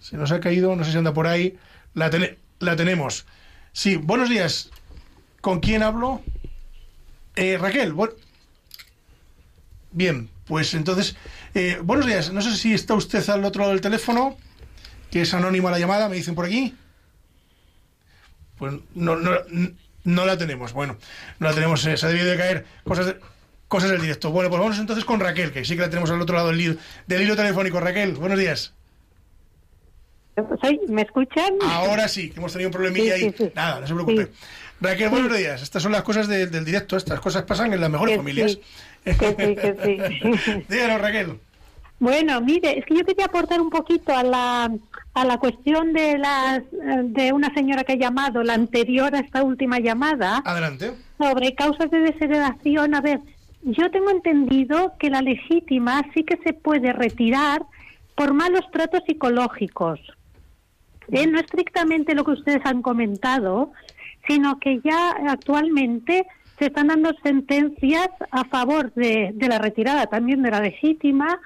[0.02, 1.58] Se nos ha caído, no sé si anda por ahí.
[1.94, 2.12] La,
[2.60, 3.26] la tenemos.
[3.72, 4.72] Sí, buenos días.
[5.40, 6.22] ¿Con quién hablo?
[7.38, 7.96] Eh, Raquel.
[9.94, 11.16] Bien, pues entonces,
[11.84, 12.34] buenos días.
[12.34, 14.36] No sé si está usted al otro lado del teléfono,
[15.12, 16.76] que es anónima la llamada, me dicen por aquí
[18.62, 19.32] pues no, no,
[20.04, 20.72] no la tenemos.
[20.72, 20.96] Bueno,
[21.40, 23.16] no la tenemos, eh, se ha debido de caer cosas,
[23.68, 24.30] cosas del directo.
[24.30, 26.62] Bueno, pues vamos entonces con Raquel, que sí que la tenemos al otro lado del
[26.62, 26.76] hilo,
[27.08, 27.80] del hilo telefónico.
[27.80, 28.76] Raquel, buenos días.
[30.90, 31.56] ¿Me escuchan?
[31.64, 33.34] Ahora sí, que hemos tenido un problemilla ahí.
[33.56, 34.28] Nada, no se preocupe.
[34.80, 35.64] Raquel, buenos días.
[35.64, 36.98] Estas son las cosas del directo.
[36.98, 38.60] Estas cosas pasan en las mejores familias.
[39.04, 40.66] Que sí, que sí.
[40.70, 41.40] Díganos, Raquel.
[41.98, 44.72] Bueno, mire, es que yo quería aportar un poquito a la,
[45.14, 49.44] a la cuestión de, las, de una señora que ha llamado, la anterior a esta
[49.44, 50.42] última llamada.
[50.46, 50.94] Adelante.
[51.18, 52.96] Sobre causas de desheredación.
[52.96, 53.20] A ver,
[53.64, 57.64] yo tengo entendido que la legítima sí que se puede retirar
[58.16, 60.00] por malos tratos psicológicos.
[61.12, 61.28] ¿Eh?
[61.28, 63.74] No estrictamente lo que ustedes han comentado,
[64.28, 66.26] sino que ya actualmente
[66.58, 71.40] se están dando sentencias a favor de, de la retirada también de la legítima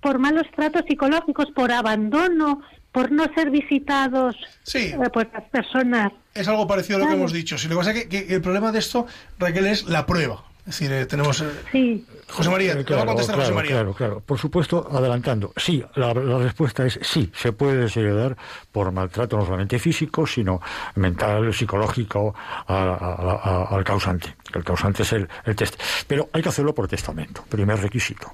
[0.00, 2.60] por malos tratos psicológicos, por abandono
[2.92, 4.92] por no ser visitados Sí.
[4.92, 6.12] eh, por las personas.
[6.34, 7.20] Es algo parecido a lo que Claro.
[7.20, 7.56] hemos dicho.
[7.58, 9.06] Si lo que pasa es que, que el problema de esto,
[9.38, 10.44] Raquel, es la prueba.
[10.60, 11.40] Es decir, eh, tenemos...
[11.40, 12.06] eh, Sí.
[12.28, 13.70] José María, Eh, te va a contestar claro, José María.
[13.72, 14.20] Claro, claro.
[14.24, 15.52] Por supuesto, adelantando.
[15.56, 17.32] Sí, la, la respuesta es sí.
[17.34, 18.36] Se puede desheredar
[18.70, 20.60] por maltrato no solamente físico, sino
[20.94, 22.34] mental, psicológico
[22.68, 23.40] a- a-
[23.72, 24.36] a- al causante.
[24.54, 25.80] El causante es el, el test.
[26.06, 28.32] Pero hay que hacerlo por testamento, primer requisito.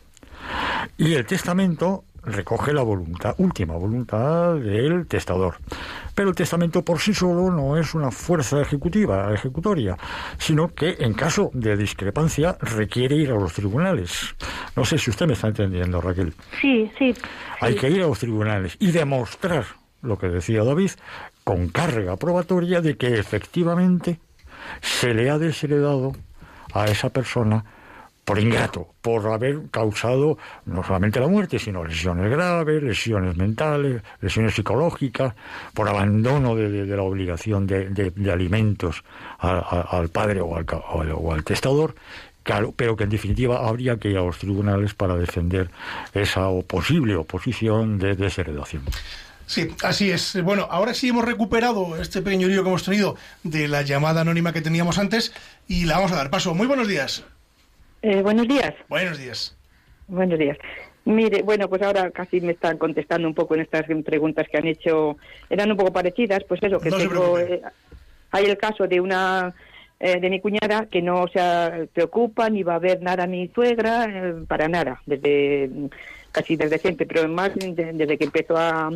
[0.98, 5.56] Y el testamento recoge la voluntad, última voluntad del testador.
[6.14, 9.96] Pero el testamento por sí solo no es una fuerza ejecutiva, ejecutoria,
[10.38, 14.34] sino que en caso de discrepancia requiere ir a los tribunales.
[14.74, 16.34] No sé si usted me está entendiendo, Raquel.
[16.60, 17.14] Sí, sí.
[17.60, 19.64] Hay que ir a los tribunales y demostrar
[20.02, 20.90] lo que decía David
[21.44, 24.20] con carga probatoria de que efectivamente
[24.80, 26.12] se le ha desheredado
[26.72, 27.64] a esa persona
[28.26, 34.56] por ingrato, por haber causado no solamente la muerte, sino lesiones graves, lesiones mentales, lesiones
[34.56, 35.34] psicológicas,
[35.72, 39.04] por abandono de, la obligación de, alimentos
[39.38, 41.94] al padre o al, o o al testador,
[42.42, 45.68] Claro, pero que en definitiva habría que ir a los tribunales para defender
[46.14, 48.84] esa posible oposición de desheredación.
[49.46, 50.40] Sí, así es.
[50.44, 54.52] Bueno, ahora sí hemos recuperado este pequeño lío que hemos tenido de la llamada anónima
[54.52, 55.32] que teníamos antes
[55.66, 56.54] y la vamos a dar paso.
[56.54, 57.24] Muy buenos días.
[58.08, 58.72] Eh, buenos días.
[58.88, 59.56] Buenos días.
[60.06, 60.56] Buenos días.
[61.06, 64.66] Mire, bueno, pues ahora casi me están contestando un poco en estas preguntas que han
[64.68, 65.16] hecho.
[65.50, 67.36] Eran un poco parecidas, pues eso, que No tengo.
[67.40, 67.60] eh,
[68.30, 69.52] hay el caso de una.
[69.98, 73.48] eh, de mi cuñada que no se preocupa ni va a ver nada a mi
[73.48, 75.70] suegra eh, para nada desde
[76.32, 78.90] casi desde siempre pero más de- desde que empezó a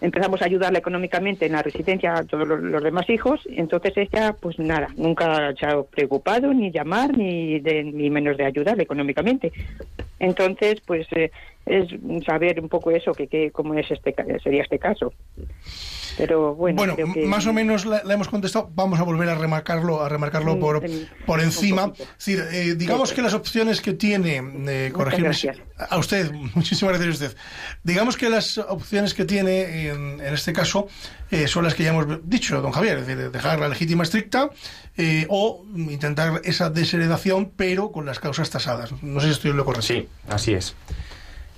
[0.00, 4.58] empezamos a ayudarla económicamente en la residencia a todos los, demás hijos entonces ella pues
[4.58, 9.52] nada nunca se ha preocupado ni llamar ni de, ni menos de ayudarle económicamente.
[10.18, 11.30] Entonces pues eh,
[11.66, 11.88] es
[12.24, 15.12] saber un poco eso que, que cómo es este sería este caso
[16.20, 18.70] pero bueno, Bueno, creo que- más o menos la, la hemos contestado.
[18.74, 21.86] Vamos a volver a remarcarlo, a remarcarlo Mm, por, en- por encima.
[21.88, 22.04] poquito.
[22.18, 25.30] Es decir, eh, digamos que las opciones que tiene, eh, corregirme
[25.88, 27.38] a usted, muchísimas gracias a usted.
[27.82, 30.88] Digamos que las opciones que tiene en, en este caso
[31.30, 34.50] eh, son las que ya hemos dicho, don Javier, es decir, dejar la legítima estricta
[34.96, 38.92] eh, o intentar esa desheredación, pero con las causas tasadas.
[39.02, 39.86] No sé si estoy en lo correcto.
[39.86, 40.74] Sí, así es.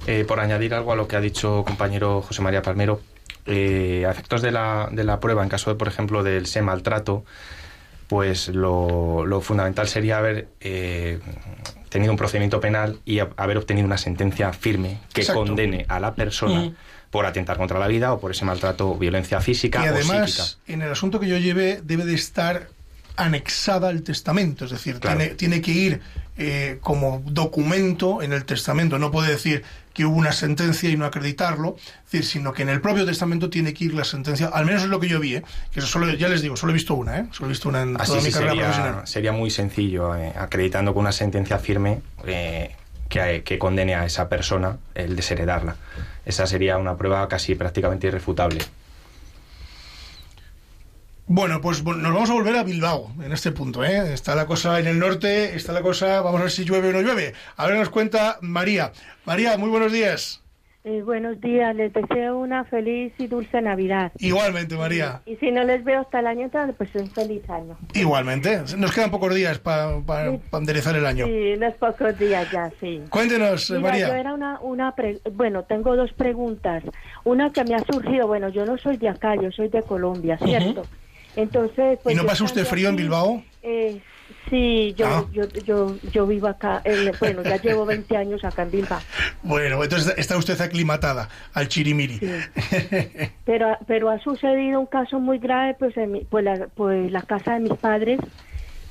[0.06, 3.00] Eh, por añadir algo a lo que ha dicho compañero José María Palmero,
[3.46, 6.62] eh, a efectos de la, de la prueba, en caso, de, por ejemplo, del ese
[6.62, 7.24] maltrato,
[8.08, 11.18] pues lo, lo fundamental sería haber eh,
[11.88, 15.44] tenido un procedimiento penal y a- haber obtenido una sentencia firme que Exacto.
[15.44, 16.74] condene a la persona Ujú.
[17.10, 20.12] por atentar contra la vida o por ese maltrato o violencia física Y o psíquica.
[20.14, 22.68] además, en el asunto que yo lleve, debe de estar
[23.16, 25.18] anexada al testamento, es decir, Claro.
[25.18, 26.00] tiene, tiene que ir
[26.38, 28.98] eh, como documento en el testamento.
[28.98, 32.68] No puede decir que hubo una sentencia y no acreditarlo, es decir, sino que en
[32.68, 35.36] el propio testamento tiene que ir la sentencia, al menos es lo que yo vi,
[35.36, 35.42] ¿eh?
[35.70, 37.26] que eso solo, ya les digo, solo he visto una, ¿eh?
[37.30, 39.06] solo he visto una en Así toda sí mi carrera sería, profesional.
[39.06, 42.74] sería muy sencillo, eh, acreditando con una sentencia firme eh,
[43.08, 45.76] que, que condene a esa persona el desheredarla.
[46.24, 48.60] Esa sería una prueba casi prácticamente irrefutable.
[51.26, 53.84] Bueno, pues nos vamos a volver a Bilbao en este punto.
[53.84, 54.12] ¿eh?
[54.12, 56.92] Está la cosa en el norte, está la cosa, vamos a ver si llueve o
[56.92, 57.32] no llueve.
[57.56, 58.92] A ver, nos cuenta María.
[59.24, 60.40] María, muy buenos días.
[60.84, 64.10] Eh, buenos días, les deseo una feliz y dulce Navidad.
[64.18, 65.22] Igualmente, María.
[65.26, 67.78] Y si no les veo hasta el año entrante, pues un feliz año.
[67.94, 68.60] Igualmente.
[68.76, 70.00] Nos quedan pocos días para
[70.52, 71.26] enderezar el año.
[71.26, 73.00] Sí, unos pocos días ya, sí.
[73.10, 74.08] Cuéntenos, Mira, María.
[74.08, 76.82] yo era una, una pre- bueno, tengo dos preguntas.
[77.22, 80.36] Una que me ha surgido, bueno, yo no soy de acá, yo soy de Colombia,
[80.44, 80.82] ¿cierto?
[81.36, 83.42] Entonces, pues ¿Y no yo pasa usted frío en Bilbao?
[83.62, 84.00] eh,
[84.50, 85.24] sí, yo, Ah.
[85.32, 89.00] yo, yo, yo vivo acá, eh, bueno, ya llevo 20 años acá en Bilbao.
[89.42, 92.20] Bueno, entonces está usted aclimatada al chirimiri.
[93.44, 97.22] Pero, pero ha sucedido un caso muy grave, pues, en mi- pues, la, pues la
[97.22, 98.20] casa de mis padres,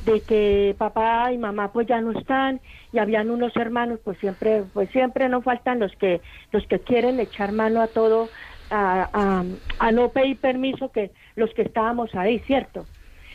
[0.03, 2.59] de que papá y mamá pues ya no están
[2.91, 6.21] y habían unos hermanos, pues siempre, pues siempre no faltan los que,
[6.51, 8.31] los que quieren echar mano a todo,
[8.71, 9.43] a, a,
[9.79, 12.85] a no pedir permiso que los que estábamos ahí, ¿cierto?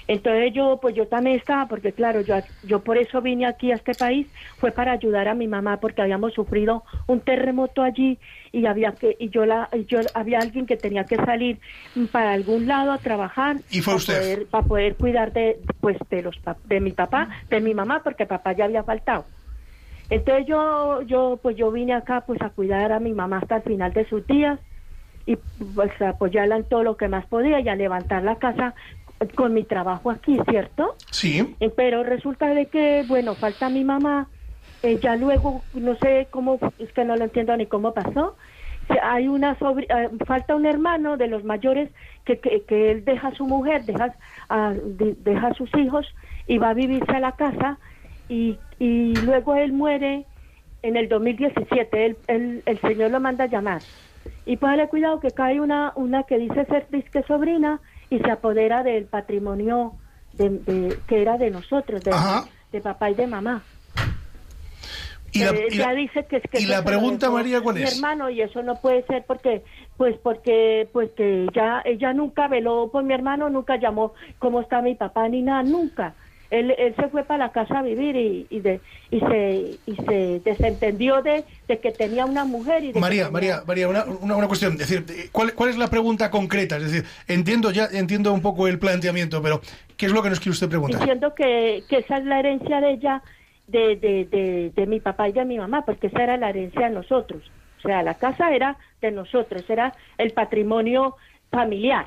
[0.09, 3.74] Entonces yo, pues yo también estaba, porque claro, yo, yo por eso vine aquí a
[3.74, 4.28] este país,
[4.59, 8.18] fue para ayudar a mi mamá, porque habíamos sufrido un terremoto allí
[8.53, 11.59] y había que, y yo la, yo había alguien que tenía que salir
[12.12, 14.18] para algún lado a trabajar ¿Y fue para usted?
[14.20, 18.26] poder, para poder cuidar de, pues de los, de mi papá, de mi mamá, porque
[18.26, 19.24] papá ya había faltado.
[20.09, 23.62] Entonces yo, yo, pues yo vine acá pues a cuidar a mi mamá hasta el
[23.62, 24.61] final de sus días
[25.27, 25.37] y
[25.74, 28.74] pues apoyarla en todo lo que más podía y a levantar la casa
[29.35, 30.97] con mi trabajo aquí, ¿cierto?
[31.11, 31.57] Sí.
[31.61, 34.29] Eh, Pero resulta de que, bueno, falta mi mamá,
[34.83, 38.37] eh, ya luego, no sé cómo, es que no lo entiendo ni cómo pasó,
[39.03, 41.91] hay una sobri- eh, falta un hermano de los mayores
[42.24, 44.14] que, que, que él deja a su mujer, deja
[44.49, 46.07] a, de- deja a sus hijos
[46.47, 47.79] y va a vivirse a la casa
[48.29, 50.24] y, y luego él muere
[50.83, 53.83] en el 2017, él- él- el señor lo manda a llamar.
[54.47, 57.80] Y póngale cuidado que cae una, una que dice ser disque sobrina
[58.11, 59.92] y se apodera del patrimonio
[60.34, 62.12] de, de- que era de nosotros, de,
[62.72, 63.62] de papá y de mamá.
[65.32, 67.30] Y la- Eh, y ya la- dice que, que y eso la se lo pregunta,
[67.30, 67.97] María, ¿cuál mi es?
[67.97, 69.64] hermano y eso no puede ser porque
[69.97, 74.80] pues porque pues que ella ella nunca veló por mi hermano nunca llamó cómo está
[74.80, 76.14] mi papá ni nada nunca
[76.51, 78.80] él, él se fue para la casa a vivir y, y de
[79.11, 83.30] y se y se desentendió de, de que tenía una mujer y de María, tenía-
[83.32, 84.72] María, María, una, una, una cuestión.
[84.74, 86.76] Es decir, ¿cuál, ¿cuál es la pregunta concreta?
[86.76, 89.61] Es decir, entiendo ya, entiendo un poco el planteamiento, pero
[89.97, 91.01] ¿qué es lo que nos quiere usted preguntar?
[91.01, 93.22] diciendo que, que esa es la herencia de ella
[93.68, 96.82] de, de, de, de mi papá y de mi mamá porque esa era la herencia
[96.88, 97.42] de nosotros
[97.78, 101.16] o sea la casa era de nosotros era el patrimonio
[101.51, 102.07] familiar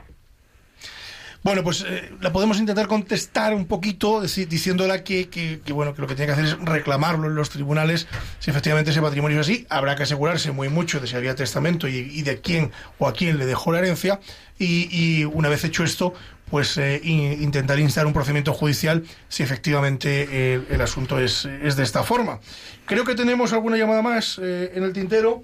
[1.42, 6.08] Bueno, pues eh, la podemos intentar contestar un poquito diciéndola que, que- bueno que lo
[6.08, 8.08] que tiene que hacer es reclamarlo en los tribunales
[8.40, 9.66] si efectivamente ese patrimonio es así.
[9.70, 13.38] Habrá que asegurarse muy mucho de si había testamento y, de quién o a quién
[13.38, 14.20] le dejó la herencia.
[14.62, 16.14] Y, una vez hecho esto,
[16.52, 21.78] pues eh, in- intentar instar un procedimiento judicial si efectivamente el, el asunto es, es
[21.78, 22.42] de esta forma.
[22.86, 25.44] Creo que tenemos alguna llamada más eh, en el tintero.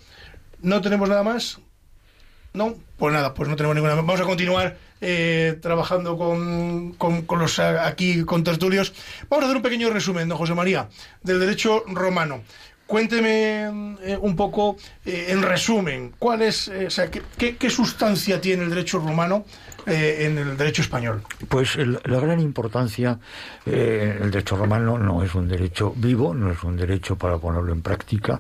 [0.61, 1.59] No tenemos nada más.
[2.53, 3.95] No, pues nada, pues no tenemos ninguna.
[3.95, 6.95] Vamos a continuar eh, trabajando con,
[7.39, 8.93] los a- aquí con tertulios.
[9.29, 10.87] Vamos a hacer un pequeño resumen, don José María,
[11.23, 12.41] del derecho romano.
[12.87, 17.23] Cuénteme eh, un poco, eh, en resumen, cuál es, eh, o sea, qué,
[17.57, 19.43] qué- sustancia tiene el derecho romano
[19.87, 21.23] eh, en el derecho español.
[21.49, 23.17] Pues el- la gran importancia,
[23.65, 27.73] eh, el derecho romano no es un derecho vivo, no es un derecho para ponerlo
[27.73, 28.39] en práctica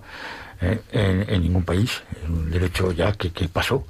[0.61, 3.85] eh, en, ningún país, es un derecho ya que pasó,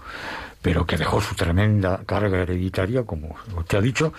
[0.65, 4.13] pero que dejó su tremenda carga hereditaria, como usted ha dicho,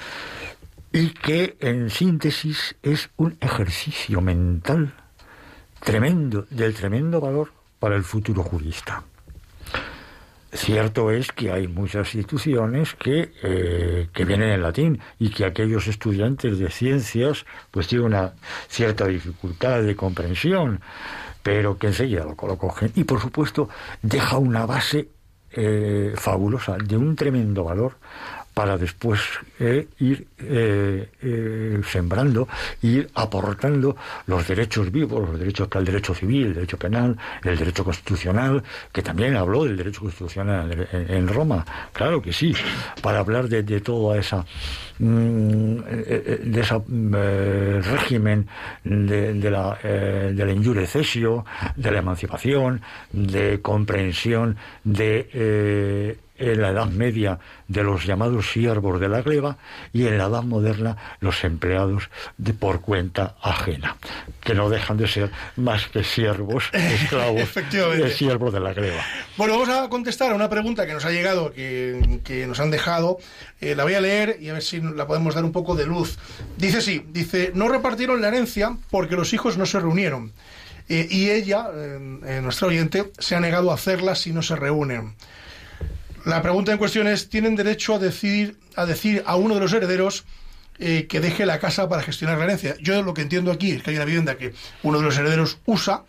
[0.92, 4.94] y que en síntesis es un ejercicio mental
[5.80, 9.02] tremendo, del tremendo valor para el futuro jurista.
[10.52, 15.88] Cierto es que hay muchas instituciones que, eh, que vienen en latín y que aquellos
[15.88, 18.34] estudiantes de ciencias pues tienen una
[18.68, 20.80] cierta dificultad de comprensión,
[21.42, 22.92] pero que enseguida lo, lo cogen.
[22.94, 23.68] Y por supuesto
[24.00, 25.08] deja una base
[25.56, 27.94] eh, fabulosa, de un tremendo valor
[28.56, 29.20] para después
[29.60, 32.48] eh, ir eh, eh, sembrando,
[32.80, 33.94] ir aportando
[34.26, 38.62] los derechos vivos, los derechos que el derecho civil, el derecho penal, el derecho constitucional,
[38.90, 42.54] que también habló del derecho constitucional en, Roma, claro que sí,
[43.02, 44.38] para hablar de, de toda esa
[45.00, 48.48] mm, eh, eh, de ese régimen
[48.84, 51.44] de, de la eh, del enjurecesio,
[51.76, 52.80] de la emancipación,
[53.12, 59.58] de comprensión de eh, en la Edad Media de los llamados siervos de la gleba
[59.92, 63.96] y en la Edad Moderna los empleados de por cuenta ajena,
[64.40, 69.02] que no dejan de ser más que siervos, esclavos de siervos de la gleba.
[69.36, 72.70] Bueno, vamos a contestar a una pregunta que nos ha llegado, que, que nos han
[72.70, 73.18] dejado.
[73.60, 75.86] Eh, la voy a leer y a ver si la podemos dar un poco de
[75.86, 76.18] luz.
[76.56, 80.32] Dice sí, dice, no repartieron la herencia porque los hijos no se reunieron.
[80.88, 84.56] Eh, y ella, eh, eh, nuestra oyente, se ha negado a hacerla si no se
[84.56, 85.14] reúnen.
[86.26, 89.72] La pregunta en cuestión es, ¿tienen derecho a decir a, decir a uno de los
[89.72, 90.24] herederos
[90.78, 92.74] eh, que deje la casa para gestionar la herencia?
[92.80, 94.52] Yo lo que entiendo aquí es que hay una vivienda que
[94.82, 96.02] uno de los herederos usa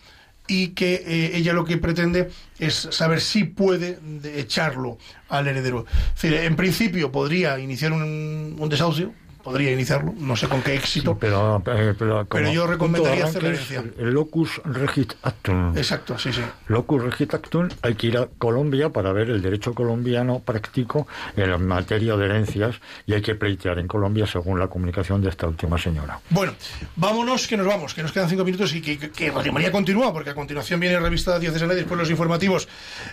[0.48, 4.98] y que eh, ella lo que pretende es saber si puede de- echarlo
[5.30, 5.86] al heredero.
[6.16, 9.14] Es decir, en principio podría iniciar un desahucio,
[9.48, 11.18] podría iniciarlo, no sé con qué éxito.
[11.18, 13.92] Pero, eh, pero, Pero yo de recomendaría hacer la es herencia.
[13.98, 15.78] El locus regit actum.
[15.78, 16.42] Exacto, sí, sí.
[16.68, 21.66] Locus regit actum, hay que ir a Colombia para ver el derecho colombiano práctico en
[21.66, 22.76] materia de herencias
[23.06, 26.20] y hay que pleitear en Colombia según la comunicación de esta última señora.
[26.30, 26.52] Bueno,
[26.98, 29.72] vámonos, que nos vamos, que nos quedan cinco minutos y que, que- que Radio María
[29.72, 32.68] continúa, porque a continuación viene revista Diocesana y después los informativos.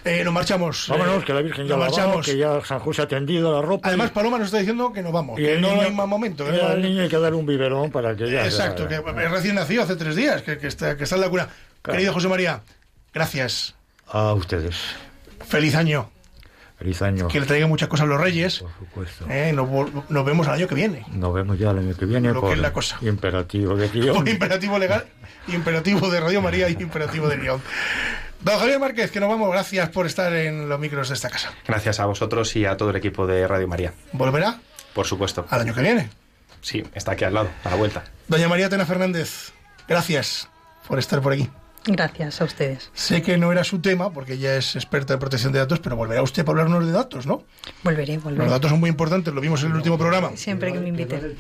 [0.05, 0.87] Eh, nos marchamos.
[0.89, 2.27] Vámonos, eh, que la Virgen ya nos la marchamos.
[2.27, 3.87] que ya San José ha tendido la ropa.
[3.87, 6.24] Además, y- Paloma nos está diciendo que nos vamos, y que no hay más momento.
[6.27, 8.45] Y no al niño hay que darle un biberón para que ya...
[8.45, 11.29] Exacto, que es recién nacido hace tres días, que, que está, que está en la
[11.29, 11.49] cuna.
[11.83, 12.61] Querido José María,
[13.13, 13.75] gracias.
[14.07, 14.77] A ustedes.
[15.47, 16.11] Feliz año.
[16.79, 17.29] Feliz año.
[17.29, 18.59] Que le traigan muchas cosas los Reyes.
[18.61, 19.27] Por supuesto.
[19.31, 21.05] Eh, nos, vemos el año que viene.
[21.13, 22.99] Nos vemos ya el año que viene Lo por que es la cosa.
[23.03, 24.17] imperativo de guion.
[24.17, 25.05] Por imperativo legal,
[25.49, 27.63] imperativo de Radio María y imperativo de guion.
[28.41, 29.51] Don Javier Márquez, que nos vamos.
[29.51, 31.53] Gracias por estar en los micros de esta casa.
[31.67, 33.95] Gracias a vosotros y a todo el equipo de Radio María.
[34.13, 34.59] ¿Volverá?
[34.95, 35.47] Por supuesto.
[35.51, 36.11] Al año que viene.
[36.61, 38.05] Sí, está aquí al lado, a la vuelta.
[38.29, 39.53] Doña María Tena Fernández,
[39.87, 40.49] gracias
[40.89, 41.51] por estar por aquí.
[41.87, 42.91] Gracias a ustedes.
[42.95, 45.97] Sé que no era su tema, porque ella es experta en protección de datos, pero
[45.97, 47.45] volverá usted para hablarnos de datos, ¿no?
[47.83, 48.45] Volveré, volveré.
[48.45, 50.31] Los datos son muy importantes, lo vimos en el último programa.
[50.35, 51.35] Siempre que me inviten.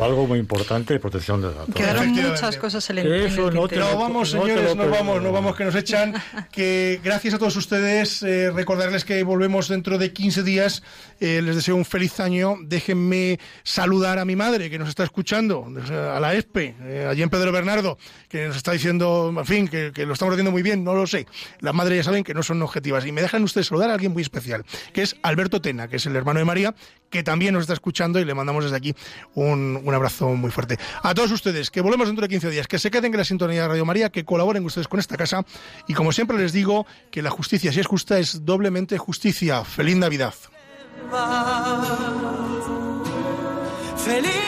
[0.00, 1.74] Algo muy importante de protección de datos.
[1.74, 3.92] Quedaron muchas cosas en el, en el Eso no te tintero.
[3.92, 6.14] No vamos, no señores, lo nos vamos, nos vamos, que nos echan.
[6.52, 10.82] Que gracias a todos ustedes, eh, recordarles que volvemos dentro de 15 días.
[11.20, 12.56] Eh, les deseo un feliz año.
[12.62, 17.30] Déjenme saludar a mi madre, que nos está escuchando, a la ESPE, eh, allí en
[17.30, 20.94] Pedro Bernardo, que nos está diciendo, en fin, que, lo estamos haciendo muy bien, no
[20.94, 21.26] lo sé.
[21.60, 23.06] Las madres ya saben que no son objetivas.
[23.06, 26.06] Y me dejan ustedes saludar a alguien muy especial, que es Alberto Tena, que es
[26.06, 26.74] el hermano de María,
[27.10, 28.94] que también nos está escuchando y le mandamos desde aquí
[29.34, 30.78] un, un abrazo muy fuerte.
[31.02, 33.62] A todos ustedes, que volvemos dentro de 15 días, que se queden en la sintonía
[33.62, 35.44] de Radio María, que colaboren ustedes con esta casa
[35.86, 39.64] y como siempre les digo, que la justicia, si es justa, es doblemente justicia.
[39.64, 40.34] Feliz Navidad.
[43.96, 44.47] Feliz